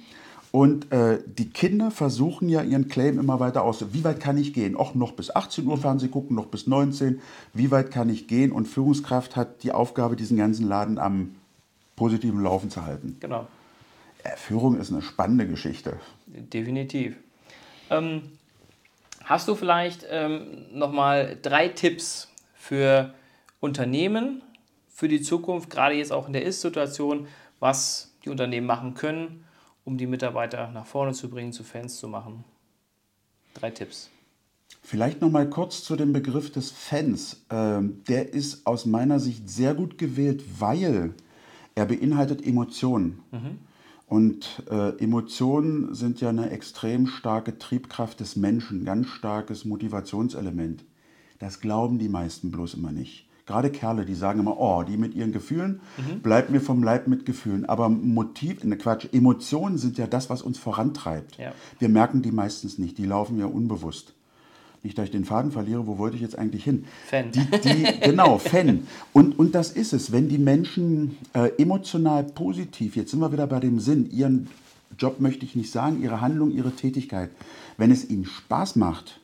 Und 0.51 0.91
äh, 0.91 1.19
die 1.25 1.49
Kinder 1.49 1.91
versuchen 1.91 2.47
ja 2.47 2.61
ihren 2.63 2.87
Claim 2.87 3.19
immer 3.19 3.39
weiter 3.39 3.63
aus. 3.63 3.93
Wie 3.93 4.03
weit 4.03 4.19
kann 4.19 4.37
ich 4.37 4.53
gehen? 4.53 4.75
Auch 4.75 4.95
noch 4.95 5.13
bis 5.13 5.33
18 5.33 5.67
Uhr 5.67 5.77
Fernsehen 5.77 6.11
gucken, 6.11 6.35
noch 6.35 6.45
bis 6.45 6.67
19. 6.67 7.19
Wie 7.53 7.71
weit 7.71 7.91
kann 7.91 8.09
ich 8.09 8.27
gehen? 8.27 8.51
Und 8.51 8.65
Führungskraft 8.65 9.35
hat 9.35 9.63
die 9.63 9.71
Aufgabe, 9.71 10.15
diesen 10.15 10.37
ganzen 10.37 10.67
Laden 10.67 10.97
am 10.97 11.35
positiven 11.95 12.41
Laufen 12.41 12.69
zu 12.69 12.85
halten. 12.85 13.17
Genau. 13.19 13.47
Führung 14.35 14.77
ist 14.77 14.91
eine 14.91 15.01
spannende 15.01 15.47
Geschichte. 15.47 15.97
Definitiv. 16.27 17.15
Ähm, 17.89 18.23
hast 19.25 19.47
du 19.47 19.55
vielleicht 19.55 20.05
ähm, 20.09 20.65
nochmal 20.71 21.37
drei 21.41 21.67
Tipps 21.67 22.29
für 22.53 23.13
Unternehmen 23.59 24.41
für 24.87 25.09
die 25.09 25.21
Zukunft, 25.21 25.69
gerade 25.69 25.95
jetzt 25.95 26.13
auch 26.13 26.27
in 26.27 26.33
der 26.33 26.43
Ist-Situation, 26.43 27.27
was 27.59 28.13
die 28.23 28.29
Unternehmen 28.29 28.65
machen 28.65 28.93
können, 28.93 29.43
um 29.83 29.97
die 29.97 30.07
Mitarbeiter 30.07 30.71
nach 30.71 30.85
vorne 30.85 31.11
zu 31.11 31.29
bringen, 31.29 31.51
zu 31.51 31.63
Fans 31.63 31.97
zu 31.97 32.07
machen? 32.07 32.45
Drei 33.53 33.71
Tipps. 33.71 34.09
Vielleicht 34.81 35.19
noch 35.19 35.31
mal 35.31 35.49
kurz 35.49 35.83
zu 35.83 35.95
dem 35.95 36.13
Begriff 36.13 36.51
des 36.51 36.71
Fans. 36.71 37.43
Ähm, 37.49 38.03
der 38.07 38.33
ist 38.33 38.65
aus 38.65 38.85
meiner 38.85 39.19
Sicht 39.19 39.49
sehr 39.49 39.73
gut 39.73 39.97
gewählt, 39.97 40.43
weil 40.59 41.13
er 41.73 41.85
beinhaltet 41.85 42.45
Emotionen. 42.45 43.21
Mhm. 43.31 43.59
Und 44.07 44.63
äh, 44.69 44.97
Emotionen 45.03 45.93
sind 45.95 46.21
ja 46.21 46.29
eine 46.29 46.51
extrem 46.51 47.07
starke 47.07 47.57
Triebkraft 47.57 48.19
des 48.19 48.35
Menschen, 48.35 48.85
ganz 48.85 49.07
starkes 49.07 49.65
Motivationselement. 49.65 50.85
Das 51.39 51.59
glauben 51.59 51.97
die 51.97 52.09
meisten 52.09 52.51
bloß 52.51 52.75
immer 52.75 52.91
nicht. 52.91 53.27
Gerade 53.45 53.69
Kerle, 53.69 54.05
die 54.05 54.15
sagen 54.15 54.39
immer, 54.39 54.59
oh, 54.59 54.83
die 54.83 54.97
mit 54.97 55.13
ihren 55.13 55.31
Gefühlen, 55.31 55.81
mhm. 55.97 56.21
bleibt 56.21 56.49
mir 56.49 56.61
vom 56.61 56.83
Leib 56.83 57.07
mit 57.07 57.25
Gefühlen. 57.25 57.65
Aber 57.65 57.89
Motiv, 57.89 58.63
ne 58.63 58.77
Quatsch, 58.77 59.07
Emotionen 59.11 59.77
sind 59.77 59.97
ja 59.97 60.07
das, 60.07 60.29
was 60.29 60.41
uns 60.41 60.57
vorantreibt. 60.57 61.37
Ja. 61.37 61.51
Wir 61.77 61.89
merken 61.89 62.23
die 62.23 62.31
meistens 62.31 62.79
nicht, 62.79 62.97
die 62.97 63.05
laufen 63.05 63.37
ja 63.37 63.45
unbewusst. 63.45 64.15
Nicht, 64.85 64.99
dass 64.99 65.05
ich 65.05 65.11
den 65.11 65.25
Faden 65.25 65.51
verliere, 65.51 65.87
wo 65.87 65.97
wollte 65.97 66.15
ich 66.15 66.21
jetzt 66.21 66.37
eigentlich 66.37 66.63
hin? 66.63 66.85
Fan. 67.07 67.31
Die, 67.31 67.39
die, 67.39 67.99
genau, 68.03 68.37
Fan. 68.37 68.85
Und, 69.13 69.39
und 69.39 69.55
das 69.55 69.71
ist 69.71 69.93
es, 69.93 70.11
wenn 70.11 70.29
die 70.29 70.37
Menschen 70.37 71.17
äh, 71.33 71.49
emotional 71.57 72.23
positiv, 72.23 72.95
jetzt 72.95 73.09
sind 73.09 73.19
wir 73.19 73.31
wieder 73.31 73.47
bei 73.47 73.59
dem 73.59 73.79
Sinn, 73.79 74.11
ihren 74.11 74.47
Job 74.99 75.19
möchte 75.19 75.43
ich 75.43 75.55
nicht 75.55 75.71
sagen, 75.71 76.03
ihre 76.03 76.21
Handlung, 76.21 76.51
ihre 76.51 76.69
Tätigkeit, 76.71 77.31
wenn 77.77 77.89
es 77.89 78.07
ihnen 78.07 78.25
Spaß 78.25 78.75
macht, 78.75 79.21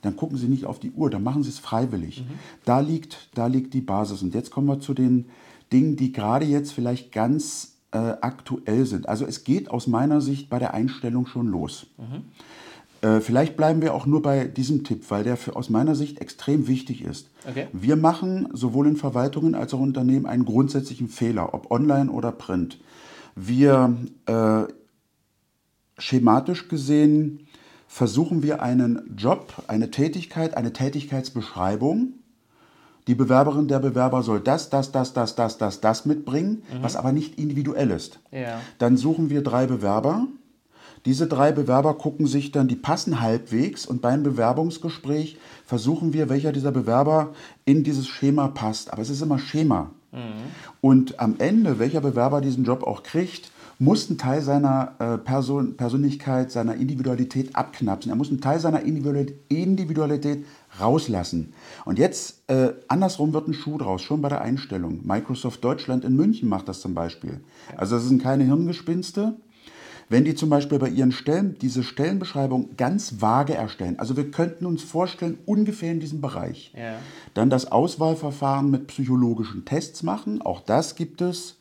dann 0.00 0.16
gucken 0.16 0.38
Sie 0.38 0.48
nicht 0.48 0.64
auf 0.64 0.80
die 0.80 0.92
Uhr, 0.92 1.10
dann 1.10 1.22
machen 1.22 1.42
Sie 1.42 1.50
es 1.50 1.58
freiwillig. 1.58 2.22
Mhm. 2.22 2.38
Da, 2.64 2.80
liegt, 2.80 3.28
da 3.34 3.46
liegt 3.46 3.74
die 3.74 3.82
Basis. 3.82 4.22
Und 4.22 4.34
jetzt 4.34 4.50
kommen 4.50 4.68
wir 4.68 4.80
zu 4.80 4.94
den 4.94 5.26
Dingen, 5.70 5.96
die 5.96 6.12
gerade 6.12 6.46
jetzt 6.46 6.72
vielleicht 6.72 7.12
ganz 7.12 7.74
äh, 7.90 7.98
aktuell 8.22 8.86
sind. 8.86 9.06
Also 9.06 9.26
es 9.26 9.44
geht 9.44 9.70
aus 9.70 9.86
meiner 9.86 10.22
Sicht 10.22 10.48
bei 10.48 10.58
der 10.58 10.72
Einstellung 10.72 11.26
schon 11.26 11.48
los. 11.48 11.88
Mhm. 11.98 12.24
Äh, 13.04 13.20
vielleicht 13.20 13.56
bleiben 13.58 13.82
wir 13.82 13.92
auch 13.92 14.06
nur 14.06 14.22
bei 14.22 14.46
diesem 14.46 14.82
Tipp, 14.82 15.10
weil 15.10 15.24
der 15.24 15.36
für, 15.36 15.56
aus 15.56 15.68
meiner 15.68 15.94
Sicht 15.94 16.22
extrem 16.22 16.66
wichtig 16.66 17.04
ist. 17.04 17.28
Okay. 17.46 17.68
Wir 17.72 17.96
machen 17.96 18.48
sowohl 18.54 18.86
in 18.86 18.96
Verwaltungen 18.96 19.54
als 19.54 19.74
auch 19.74 19.78
in 19.80 19.88
Unternehmen 19.88 20.24
einen 20.24 20.46
grundsätzlichen 20.46 21.08
Fehler, 21.08 21.52
ob 21.52 21.70
online 21.70 22.10
oder 22.10 22.32
print. 22.32 22.80
Wir 23.36 23.94
äh, 24.24 24.62
schematisch 25.98 26.68
gesehen 26.68 27.46
versuchen 27.86 28.42
wir 28.42 28.62
einen 28.62 29.14
Job, 29.18 29.52
eine 29.66 29.90
Tätigkeit, 29.90 30.56
eine 30.56 30.72
Tätigkeitsbeschreibung. 30.72 32.14
Die 33.06 33.14
Bewerberin, 33.14 33.68
der 33.68 33.80
Bewerber 33.80 34.22
soll 34.22 34.40
das, 34.40 34.70
das, 34.70 34.92
das, 34.92 35.12
das, 35.12 35.34
das, 35.34 35.58
das, 35.58 35.82
das 35.82 36.06
mitbringen, 36.06 36.62
mhm. 36.72 36.82
was 36.82 36.96
aber 36.96 37.12
nicht 37.12 37.38
individuell 37.38 37.90
ist. 37.90 38.20
Ja. 38.32 38.60
Dann 38.78 38.96
suchen 38.96 39.28
wir 39.28 39.42
drei 39.42 39.66
Bewerber. 39.66 40.26
Diese 41.04 41.26
drei 41.26 41.52
Bewerber 41.52 41.94
gucken 41.94 42.26
sich 42.26 42.50
dann, 42.50 42.66
die 42.66 42.76
passen 42.76 43.20
halbwegs 43.20 43.84
und 43.86 44.00
beim 44.00 44.22
Bewerbungsgespräch 44.22 45.38
versuchen 45.66 46.12
wir, 46.12 46.28
welcher 46.30 46.52
dieser 46.52 46.72
Bewerber 46.72 47.34
in 47.64 47.84
dieses 47.84 48.08
Schema 48.08 48.48
passt. 48.48 48.92
Aber 48.92 49.02
es 49.02 49.10
ist 49.10 49.20
immer 49.20 49.38
Schema. 49.38 49.90
Mhm. 50.12 50.18
Und 50.80 51.20
am 51.20 51.36
Ende, 51.38 51.78
welcher 51.78 52.00
Bewerber 52.00 52.40
diesen 52.40 52.64
Job 52.64 52.84
auch 52.84 53.02
kriegt, 53.02 53.50
muss 53.78 54.08
einen 54.08 54.18
Teil 54.18 54.40
seiner 54.40 54.94
äh, 54.98 55.18
Person, 55.18 55.76
Persönlichkeit, 55.76 56.50
seiner 56.50 56.76
Individualität 56.76 57.56
abknapsen. 57.56 58.10
Er 58.10 58.16
muss 58.16 58.28
einen 58.28 58.40
Teil 58.40 58.60
seiner 58.60 58.82
Individualität 58.82 60.44
rauslassen. 60.80 61.52
Und 61.84 61.98
jetzt, 61.98 62.48
äh, 62.48 62.72
andersrum 62.88 63.32
wird 63.32 63.48
ein 63.48 63.54
Schuh 63.54 63.78
draus, 63.78 64.02
schon 64.02 64.22
bei 64.22 64.28
der 64.28 64.42
Einstellung. 64.42 65.00
Microsoft 65.04 65.62
Deutschland 65.64 66.04
in 66.04 66.16
München 66.16 66.48
macht 66.48 66.68
das 66.68 66.80
zum 66.80 66.94
Beispiel. 66.94 67.40
Also 67.76 67.96
das 67.96 68.06
sind 68.06 68.22
keine 68.22 68.44
Hirngespinste. 68.44 69.34
Wenn 70.08 70.24
die 70.24 70.34
zum 70.34 70.50
Beispiel 70.50 70.78
bei 70.78 70.88
ihren 70.88 71.12
Stellen 71.12 71.56
diese 71.60 71.82
Stellenbeschreibung 71.82 72.76
ganz 72.76 73.20
vage 73.20 73.54
erstellen, 73.54 73.98
also 73.98 74.16
wir 74.16 74.30
könnten 74.30 74.66
uns 74.66 74.82
vorstellen, 74.82 75.38
ungefähr 75.46 75.92
in 75.92 76.00
diesem 76.00 76.20
Bereich, 76.20 76.72
ja. 76.76 76.96
dann 77.34 77.50
das 77.50 77.70
Auswahlverfahren 77.70 78.70
mit 78.70 78.86
psychologischen 78.88 79.64
Tests 79.64 80.02
machen, 80.02 80.42
auch 80.42 80.60
das 80.60 80.94
gibt 80.94 81.20
es 81.20 81.56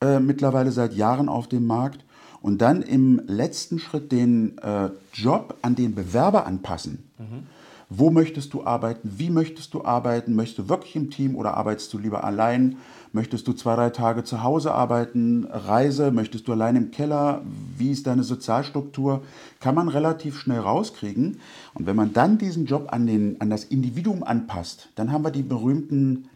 äh, 0.00 0.20
mittlerweile 0.20 0.70
seit 0.70 0.94
Jahren 0.94 1.28
auf 1.28 1.48
dem 1.48 1.66
Markt. 1.66 2.04
Und 2.40 2.62
dann 2.62 2.82
im 2.82 3.20
letzten 3.26 3.80
Schritt 3.80 4.12
den 4.12 4.58
äh, 4.58 4.90
Job 5.12 5.56
an 5.62 5.74
den 5.74 5.96
Bewerber 5.96 6.46
anpassen. 6.46 7.10
Mhm. 7.18 7.46
Wo 7.90 8.10
möchtest 8.10 8.52
du 8.52 8.64
arbeiten? 8.64 9.14
Wie 9.16 9.30
möchtest 9.30 9.72
du 9.72 9.84
arbeiten? 9.84 10.34
Möchtest 10.34 10.58
du 10.58 10.68
wirklich 10.68 10.94
im 10.94 11.10
Team 11.10 11.36
oder 11.36 11.56
arbeitest 11.56 11.92
du 11.92 11.98
lieber 11.98 12.24
allein? 12.24 12.76
Möchtest 13.12 13.48
du 13.48 13.54
zwei, 13.54 13.76
drei 13.76 13.88
Tage 13.90 14.24
zu 14.24 14.42
Hause 14.42 14.74
arbeiten? 14.74 15.46
Reise? 15.50 16.10
Möchtest 16.10 16.48
du 16.48 16.52
allein 16.52 16.76
im 16.76 16.90
Keller? 16.90 17.42
Wie 17.78 17.90
ist 17.90 18.06
deine 18.06 18.24
Sozialstruktur? 18.24 19.22
Kann 19.60 19.74
man 19.74 19.88
relativ 19.88 20.38
schnell 20.38 20.60
rauskriegen. 20.60 21.40
Und 21.72 21.86
wenn 21.86 21.96
man 21.96 22.12
dann 22.12 22.36
diesen 22.36 22.66
Job 22.66 22.92
an, 22.92 23.06
den, 23.06 23.40
an 23.40 23.48
das 23.48 23.64
Individuum 23.64 24.22
anpasst, 24.22 24.90
dann 24.94 25.10
haben 25.10 25.24
wir 25.24 25.30
die 25.30 25.42
berühmten 25.42 26.28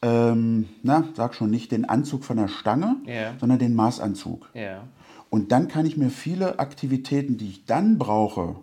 ähm, 0.00 0.68
na, 0.84 1.08
sag 1.14 1.34
schon 1.34 1.50
nicht 1.50 1.72
den 1.72 1.84
Anzug 1.84 2.24
von 2.24 2.36
der 2.36 2.46
Stange, 2.46 2.96
yeah. 3.06 3.34
sondern 3.40 3.58
den 3.58 3.74
Maßanzug. 3.74 4.48
Yeah. 4.54 4.84
Und 5.28 5.50
dann 5.50 5.66
kann 5.66 5.86
ich 5.86 5.96
mir 5.96 6.10
viele 6.10 6.58
Aktivitäten, 6.58 7.36
die 7.36 7.48
ich 7.48 7.64
dann 7.64 7.98
brauche, 7.98 8.56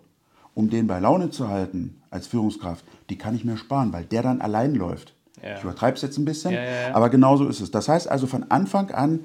um 0.56 0.70
den 0.70 0.86
bei 0.86 0.98
Laune 0.98 1.30
zu 1.30 1.48
halten 1.48 2.00
als 2.10 2.26
Führungskraft, 2.26 2.82
die 3.10 3.18
kann 3.18 3.36
ich 3.36 3.44
mir 3.44 3.58
sparen, 3.58 3.92
weil 3.92 4.04
der 4.04 4.22
dann 4.22 4.40
allein 4.40 4.74
läuft. 4.74 5.14
Yeah. 5.40 5.58
Ich 5.58 5.64
übertreibe 5.64 5.96
es 5.96 6.02
jetzt 6.02 6.16
ein 6.16 6.24
bisschen, 6.24 6.56
aber 6.94 7.10
genauso 7.10 7.46
ist 7.46 7.60
es. 7.60 7.70
Das 7.70 7.90
heißt 7.90 8.08
also 8.08 8.26
von 8.26 8.50
Anfang 8.50 8.90
an 8.90 9.20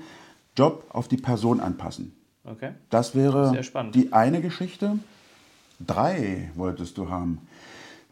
Job 0.57 0.83
auf 0.89 1.07
die 1.07 1.15
Person 1.17 1.61
anpassen. 1.61 2.13
Okay. 2.43 2.71
Das 2.89 3.15
wäre 3.15 3.57
die 3.93 4.11
eine 4.11 4.41
Geschichte. 4.41 4.99
Drei 5.79 6.51
wolltest 6.55 6.97
du 6.97 7.09
haben. 7.09 7.39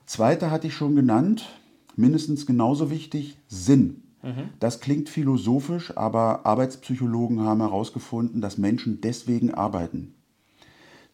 Zweite 0.05 0.49
hatte 0.49 0.67
ich 0.67 0.73
schon 0.73 0.95
genannt, 0.95 1.49
mindestens 1.97 2.45
genauso 2.45 2.89
wichtig, 2.89 3.38
Sinn. 3.49 4.03
Mhm. 4.23 4.49
Das 4.62 4.79
klingt 4.79 5.10
philosophisch, 5.10 5.95
aber 5.97 6.45
Arbeitspsychologen 6.45 7.41
haben 7.41 7.60
herausgefunden, 7.60 8.39
dass 8.39 8.58
Menschen 8.58 9.01
deswegen 9.01 9.53
arbeiten. 9.53 10.15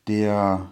Der, 0.07 0.69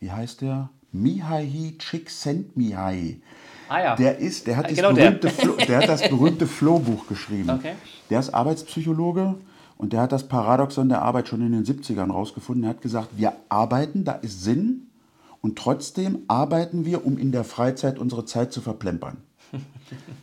wie 0.00 0.10
heißt 0.10 0.40
der? 0.40 0.70
Mihai 0.92 1.74
Csikszentmihalyi. 1.78 3.22
Ah, 3.68 3.80
ja. 3.80 3.96
Der 3.96 4.18
ist, 4.18 4.48
der 4.48 4.56
hat, 4.56 4.66
ah, 4.66 4.72
genau 4.72 4.92
berühmte 4.92 5.28
der. 5.28 5.30
Flow, 5.30 5.56
der 5.56 5.78
hat 5.78 5.88
das 5.88 6.08
berühmte 6.08 6.46
Flow-Buch 6.48 7.06
geschrieben. 7.06 7.50
Okay. 7.50 7.74
Der 8.10 8.18
ist 8.18 8.30
Arbeitspsychologe 8.30 9.36
und 9.76 9.92
der 9.92 10.00
hat 10.02 10.12
das 10.12 10.26
Paradoxon 10.26 10.88
der 10.88 11.02
Arbeit 11.02 11.28
schon 11.28 11.40
in 11.40 11.52
den 11.52 11.64
70ern 11.64 12.06
herausgefunden. 12.06 12.64
Er 12.64 12.70
hat 12.70 12.82
gesagt, 12.82 13.10
wir 13.16 13.34
arbeiten, 13.48 14.04
da 14.04 14.12
ist 14.12 14.42
Sinn 14.42 14.88
und 15.40 15.56
trotzdem 15.56 16.20
arbeiten 16.26 16.84
wir, 16.84 17.06
um 17.06 17.16
in 17.16 17.30
der 17.30 17.44
Freizeit 17.44 18.00
unsere 18.00 18.24
Zeit 18.24 18.52
zu 18.52 18.60
verplempern. 18.60 19.18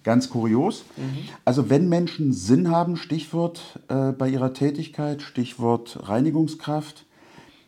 Ganz 0.04 0.30
kurios. 0.30 0.84
Mhm. 0.98 1.30
Also 1.46 1.70
wenn 1.70 1.88
Menschen 1.88 2.34
Sinn 2.34 2.70
haben, 2.70 2.98
Stichwort 2.98 3.80
äh, 3.88 4.12
bei 4.12 4.28
ihrer 4.28 4.54
Tätigkeit, 4.54 5.22
Stichwort 5.22 6.00
Reinigungskraft, 6.10 7.06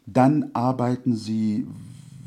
dann 0.05 0.51
arbeiten 0.53 1.15
sie 1.15 1.67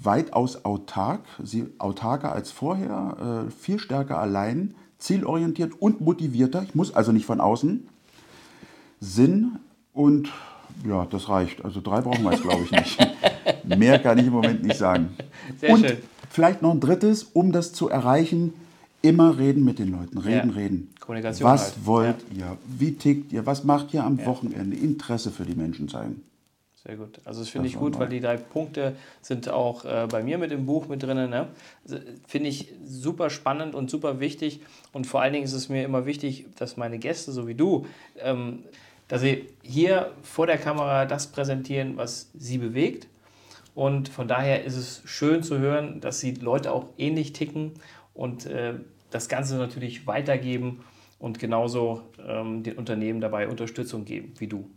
weitaus 0.04 0.64
autark, 0.64 1.20
sie 1.42 1.66
autarker 1.78 2.32
als 2.32 2.50
vorher, 2.50 3.46
äh, 3.46 3.50
viel 3.50 3.78
stärker 3.78 4.18
allein, 4.18 4.74
zielorientiert 4.98 5.72
und 5.80 6.00
motivierter. 6.00 6.62
Ich 6.62 6.74
muss 6.74 6.94
also 6.94 7.12
nicht 7.12 7.26
von 7.26 7.40
außen. 7.40 7.88
Sinn 9.00 9.58
und 9.92 10.30
ja, 10.86 11.06
das 11.10 11.28
reicht. 11.28 11.64
Also 11.64 11.80
drei 11.80 12.00
brauchen 12.00 12.22
wir 12.24 12.32
es, 12.32 12.42
glaube 12.42 12.64
ich, 12.64 12.70
nicht. 12.70 12.98
Mehr 13.76 13.98
kann 13.98 14.18
ich 14.18 14.26
im 14.26 14.32
Moment 14.32 14.62
nicht 14.62 14.76
sagen. 14.76 15.10
Sehr 15.60 15.70
und 15.70 15.86
schön. 15.86 15.98
vielleicht 16.30 16.62
noch 16.62 16.70
ein 16.70 16.80
drittes, 16.80 17.24
um 17.24 17.52
das 17.52 17.72
zu 17.72 17.88
erreichen, 17.88 18.54
Immer 19.02 19.36
reden 19.36 19.64
mit 19.64 19.80
den 19.80 19.90
Leuten, 19.90 20.18
reden, 20.18 20.50
ja. 20.50 20.56
reden. 20.56 20.94
Kommunikation. 21.00 21.50
Was 21.50 21.74
halt. 21.74 21.86
wollt 21.86 22.16
ja. 22.36 22.52
ihr? 22.52 22.58
Wie 22.78 22.94
tickt 22.94 23.32
ihr? 23.32 23.44
Was 23.44 23.64
macht 23.64 23.92
ihr 23.92 24.04
am 24.04 24.18
ja. 24.18 24.26
Wochenende? 24.26 24.76
Interesse 24.76 25.32
für 25.32 25.44
die 25.44 25.56
Menschen 25.56 25.88
zeigen. 25.88 26.22
Sehr 26.84 26.96
gut. 26.96 27.20
Also 27.24 27.40
das 27.40 27.48
finde 27.48 27.68
ich 27.68 27.76
gut, 27.76 27.98
weil 28.00 28.08
die 28.08 28.20
drei 28.20 28.36
Punkte 28.36 28.96
sind 29.20 29.48
auch 29.48 29.84
äh, 29.84 30.08
bei 30.10 30.22
mir 30.22 30.36
mit 30.38 30.50
im 30.50 30.66
Buch 30.66 30.88
mit 30.88 31.02
drin. 31.02 31.30
Ne? 31.30 31.48
Finde 32.26 32.48
ich 32.48 32.72
super 32.84 33.30
spannend 33.30 33.76
und 33.76 33.88
super 33.88 34.18
wichtig. 34.18 34.60
Und 34.92 35.06
vor 35.06 35.22
allen 35.22 35.32
Dingen 35.32 35.44
ist 35.44 35.52
es 35.52 35.68
mir 35.68 35.84
immer 35.84 36.06
wichtig, 36.06 36.46
dass 36.56 36.76
meine 36.76 36.98
Gäste, 36.98 37.30
so 37.30 37.46
wie 37.46 37.54
du, 37.54 37.86
ähm, 38.18 38.64
dass 39.06 39.20
Sie 39.20 39.46
hier 39.62 40.10
vor 40.22 40.48
der 40.48 40.58
Kamera 40.58 41.04
das 41.04 41.28
präsentieren, 41.28 41.96
was 41.96 42.30
Sie 42.36 42.58
bewegt. 42.58 43.06
Und 43.76 44.08
von 44.08 44.26
daher 44.26 44.64
ist 44.64 44.76
es 44.76 45.02
schön 45.04 45.44
zu 45.44 45.58
hören, 45.58 46.00
dass 46.00 46.18
Sie 46.18 46.34
Leute 46.34 46.72
auch 46.72 46.86
ähnlich 46.98 47.32
ticken 47.32 47.72
und 48.12 48.46
äh, 48.46 48.74
das 49.10 49.28
Ganze 49.28 49.56
natürlich 49.56 50.08
weitergeben 50.08 50.84
und 51.20 51.38
genauso 51.38 52.02
ähm, 52.26 52.64
den 52.64 52.76
Unternehmen 52.76 53.20
dabei 53.20 53.46
Unterstützung 53.46 54.04
geben, 54.04 54.34
wie 54.38 54.48
du. 54.48 54.68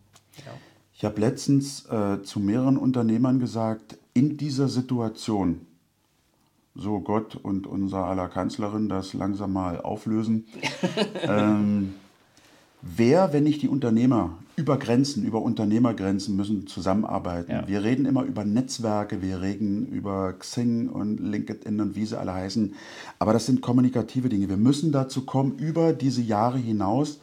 Ja. 0.46 0.52
Ich 0.98 1.04
habe 1.04 1.20
letztens 1.20 1.86
äh, 1.88 2.24
zu 2.24 2.40
mehreren 2.40 2.78
Unternehmern 2.78 3.40
gesagt, 3.40 3.98
in 4.14 4.38
dieser 4.38 4.70
Situation, 4.70 5.62
so 6.74 7.02
Gott 7.02 7.36
und 7.36 7.68
unser 7.68 8.06
aller 8.06 8.30
Kanzlerin 8.30 8.88
das 8.88 9.14
langsam 9.14 9.52
mal 9.52 9.82
auflösen, 9.82 10.46
ähm, 11.22 11.96
wer, 12.82 13.34
wenn 13.34 13.44
nicht 13.44 13.62
die 13.62 13.68
Unternehmer, 13.68 14.38
über 14.56 14.78
Grenzen, 14.78 15.26
über 15.26 15.42
Unternehmergrenzen 15.42 16.38
müssen 16.38 16.66
zusammenarbeiten. 16.66 17.52
Ja. 17.52 17.68
Wir 17.68 17.84
reden 17.84 18.06
immer 18.06 18.24
über 18.24 18.46
Netzwerke, 18.46 19.22
wir 19.22 19.42
reden 19.42 19.86
über 19.88 20.32
Xing 20.32 20.88
und 20.88 21.20
LinkedIn 21.20 21.82
und 21.82 21.98
wie 21.98 22.06
sie 22.06 22.18
alle 22.18 22.34
heißen. 22.34 22.74
Aber 23.20 23.34
das 23.34 23.48
sind 23.48 23.60
kommunikative 23.60 24.30
Dinge. 24.30 24.48
Wir 24.48 24.56
müssen 24.56 24.94
dazu 24.94 25.26
kommen, 25.26 25.58
über 25.58 25.92
diese 25.92 26.22
Jahre 26.22 26.58
hinaus. 26.58 27.20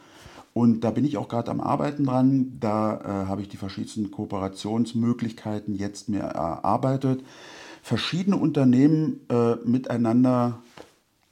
Und 0.55 0.85
da 0.85 0.91
bin 0.91 1.05
ich 1.05 1.17
auch 1.17 1.29
gerade 1.29 1.51
am 1.51 1.61
Arbeiten 1.61 2.05
dran. 2.05 2.59
Da 2.61 3.01
äh, 3.01 3.27
habe 3.29 3.43
ich 3.43 3.49
die 3.49 3.57
verschiedensten 3.57 4.11
Kooperationsmöglichkeiten 4.11 5.75
jetzt 5.75 6.09
mir 6.09 6.21
erarbeitet, 6.21 7.25
verschiedene 7.83 8.37
Unternehmen 8.37 9.21
äh, 9.29 9.57
miteinander 9.65 10.63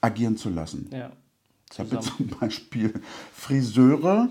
agieren 0.01 0.37
zu 0.37 0.49
lassen. 0.49 0.89
Ja. 0.93 1.11
Ich 1.73 1.79
habe 1.79 2.01
zum 2.01 2.29
Beispiel 2.41 2.95
Friseure 3.33 4.29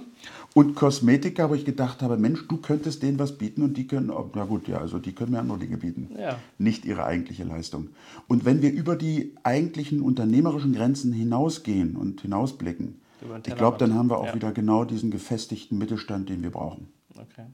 und 0.54 0.76
Kosmetiker, 0.76 1.50
wo 1.50 1.54
ich 1.54 1.64
gedacht 1.64 2.02
habe, 2.02 2.18
Mensch, 2.18 2.46
du 2.48 2.58
könntest 2.58 3.02
denen 3.02 3.18
was 3.18 3.38
bieten 3.38 3.62
und 3.62 3.78
die 3.78 3.88
können, 3.88 4.12
na 4.36 4.44
gut, 4.44 4.68
ja, 4.68 4.80
also 4.80 5.00
die 5.00 5.14
können 5.14 5.32
mir 5.32 5.40
andere 5.40 5.60
Dinge 5.60 5.78
bieten. 5.78 6.10
Ja. 6.20 6.38
Nicht 6.58 6.84
ihre 6.84 7.06
eigentliche 7.06 7.46
Leistung. 7.46 7.90
Und 8.28 8.44
wenn 8.44 8.62
wir 8.62 8.74
über 8.74 8.98
die 8.98 9.36
eigentlichen 9.44 10.02
unternehmerischen 10.02 10.74
Grenzen 10.74 11.14
hinausgehen 11.14 11.96
und 11.96 12.22
hinausblicken, 12.22 13.00
ich 13.46 13.56
glaube, 13.56 13.78
dann 13.78 13.94
haben 13.94 14.10
wir 14.10 14.18
auch 14.18 14.28
ja. 14.28 14.36
wieder 14.36 14.52
genau 14.52 14.86
diesen 14.86 15.12
gefestigten 15.12 15.78
Mittelstand, 15.78 16.30
den 16.30 16.44
wir 16.44 16.52
brauchen. 16.52 16.88
Okay, 17.16 17.46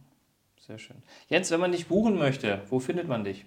sehr 0.66 0.78
schön. 0.78 0.98
Jens, 1.28 1.52
wenn 1.52 1.60
man 1.60 1.72
dich 1.72 1.88
buchen 1.88 2.18
möchte, 2.18 2.62
wo 2.70 2.80
findet 2.80 3.08
man 3.08 3.24
dich? 3.24 3.46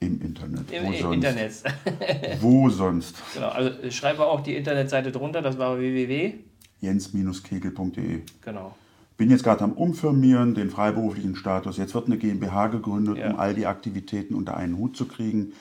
Im 0.00 0.20
Internet. 0.20 0.70
Im, 0.70 0.92
Im 0.92 1.12
Internet. 1.12 1.52
Wo 2.40 2.70
sonst? 2.70 3.16
Genau, 3.34 3.48
also 3.48 3.90
schreibe 3.90 4.26
auch 4.26 4.42
die 4.42 4.54
Internetseite 4.54 5.10
drunter, 5.10 5.42
das 5.42 5.58
war 5.58 5.76
www. 5.76 6.34
jens-kegel.de. 6.80 8.20
Genau. 8.40 8.76
Bin 9.16 9.30
jetzt 9.30 9.42
gerade 9.42 9.64
am 9.64 9.72
Umfirmieren, 9.72 10.54
den 10.54 10.70
freiberuflichen 10.70 11.34
Status. 11.34 11.76
Jetzt 11.76 11.94
wird 11.94 12.06
eine 12.06 12.16
GmbH 12.16 12.68
gegründet, 12.68 13.18
ja. 13.18 13.30
um 13.30 13.40
all 13.40 13.54
die 13.54 13.66
Aktivitäten 13.66 14.36
unter 14.36 14.56
einen 14.56 14.78
Hut 14.78 14.96
zu 14.96 15.06
kriegen. 15.06 15.52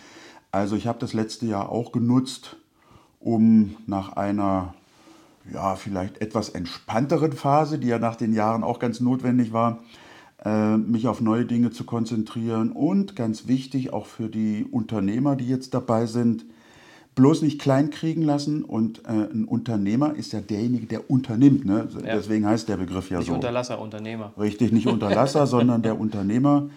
Also 0.52 0.76
ich 0.76 0.86
habe 0.86 1.00
das 1.00 1.14
letzte 1.14 1.48
Jahr 1.48 1.70
auch 1.70 1.92
genutzt, 1.92 2.58
um 3.20 3.76
nach 3.88 4.14
einer 4.14 4.76
ja, 5.54 5.76
vielleicht 5.76 6.22
etwas 6.22 6.50
entspannteren 6.50 7.34
Phase, 7.34 7.80
die 7.80 7.88
ja 7.88 8.00
nach 8.00 8.16
den 8.16 8.34
Jahren 8.34 8.64
auch 8.64 8.80
ganz 8.80 9.00
notwendig 9.00 9.54
war, 9.54 9.80
äh, 10.44 10.78
mich 10.78 11.08
auf 11.08 11.22
neue 11.22 11.46
Dinge 11.46 11.72
zu 11.72 11.84
konzentrieren 11.84 12.72
und 12.72 13.16
ganz 13.16 13.48
wichtig 13.48 13.94
auch 13.94 14.06
für 14.06 14.30
die 14.30 14.66
Unternehmer, 14.70 15.36
die 15.36 15.48
jetzt 15.48 15.74
dabei 15.74 16.06
sind, 16.06 16.46
bloß 17.16 17.42
nicht 17.42 17.60
klein 17.60 17.90
kriegen 17.90 18.22
lassen. 18.22 18.64
Und 18.64 19.04
äh, 19.06 19.10
ein 19.10 19.46
Unternehmer 19.46 20.16
ist 20.16 20.34
ja 20.34 20.40
derjenige, 20.40 20.86
der 20.86 21.10
unternimmt. 21.10 21.66
Ne? 21.66 21.88
Ja. 21.94 22.16
Deswegen 22.16 22.46
heißt 22.46 22.70
der 22.70 22.78
Begriff 22.78 23.10
ja 23.10 23.18
nicht 23.18 23.28
so. 23.28 23.34
Nicht 23.34 23.44
Unterlasser, 23.44 23.82
Unternehmer. 23.82 24.32
Richtig, 24.40 24.72
nicht 24.72 24.88
Unterlasser, 24.88 25.48
sondern 25.48 25.82
der 25.82 26.00
Unternehmer. 26.00 26.70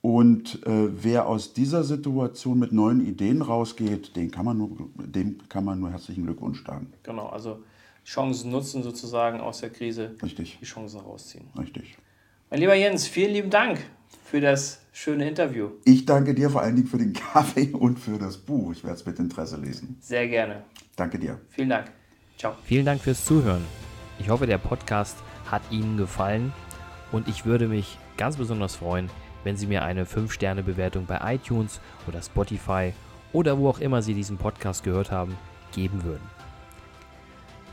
Und 0.00 0.66
äh, 0.66 0.88
wer 1.02 1.28
aus 1.28 1.54
dieser 1.54 1.84
Situation 1.84 2.58
mit 2.58 2.72
neuen 2.72 3.06
Ideen 3.06 3.40
rausgeht, 3.40 4.16
den 4.16 4.30
kann 4.30 4.44
man 4.44 4.58
nur, 4.58 4.70
dem 4.96 5.38
kann 5.48 5.64
man 5.64 5.80
nur 5.80 5.90
herzlichen 5.90 6.24
Glückwunsch 6.24 6.62
sagen. 6.66 6.92
Genau, 7.04 7.28
also 7.28 7.60
Chancen 8.04 8.50
nutzen 8.50 8.82
sozusagen 8.82 9.40
aus 9.40 9.60
der 9.60 9.70
Krise. 9.70 10.14
Richtig. 10.22 10.58
Die 10.60 10.66
Chancen 10.66 11.00
rausziehen. 11.00 11.46
Richtig. 11.58 11.96
Mein 12.50 12.60
lieber 12.60 12.74
Jens, 12.74 13.08
vielen 13.08 13.32
lieben 13.32 13.50
Dank 13.50 13.78
für 14.24 14.40
das 14.40 14.80
schöne 14.92 15.28
Interview. 15.28 15.70
Ich 15.84 16.04
danke 16.04 16.34
dir 16.34 16.50
vor 16.50 16.62
allen 16.62 16.76
Dingen 16.76 16.88
für 16.88 16.98
den 16.98 17.12
Kaffee 17.32 17.72
und 17.72 17.98
für 17.98 18.18
das 18.18 18.36
Buch. 18.38 18.72
Ich 18.72 18.84
werde 18.84 18.96
es 18.96 19.06
mit 19.06 19.18
Interesse 19.18 19.56
lesen. 19.56 19.96
Sehr 20.00 20.28
gerne. 20.28 20.64
Danke 20.96 21.18
dir. 21.18 21.40
Vielen 21.50 21.70
Dank. 21.70 21.90
Ciao. 22.38 22.54
Vielen 22.64 22.84
Dank 22.84 23.00
fürs 23.00 23.24
Zuhören. 23.24 23.64
Ich 24.18 24.28
hoffe, 24.28 24.46
der 24.46 24.58
Podcast 24.58 25.16
hat 25.50 25.62
Ihnen 25.70 25.96
gefallen 25.96 26.52
und 27.10 27.28
ich 27.28 27.44
würde 27.46 27.68
mich 27.68 27.98
ganz 28.16 28.36
besonders 28.36 28.76
freuen, 28.76 29.10
wenn 29.44 29.56
Sie 29.56 29.66
mir 29.66 29.82
eine 29.82 30.04
5-Sterne-Bewertung 30.04 31.06
bei 31.06 31.34
iTunes 31.34 31.80
oder 32.06 32.22
Spotify 32.22 32.92
oder 33.32 33.58
wo 33.58 33.68
auch 33.68 33.80
immer 33.80 34.02
Sie 34.02 34.14
diesen 34.14 34.36
Podcast 34.36 34.84
gehört 34.84 35.10
haben, 35.10 35.36
geben 35.74 36.04
würden. 36.04 36.33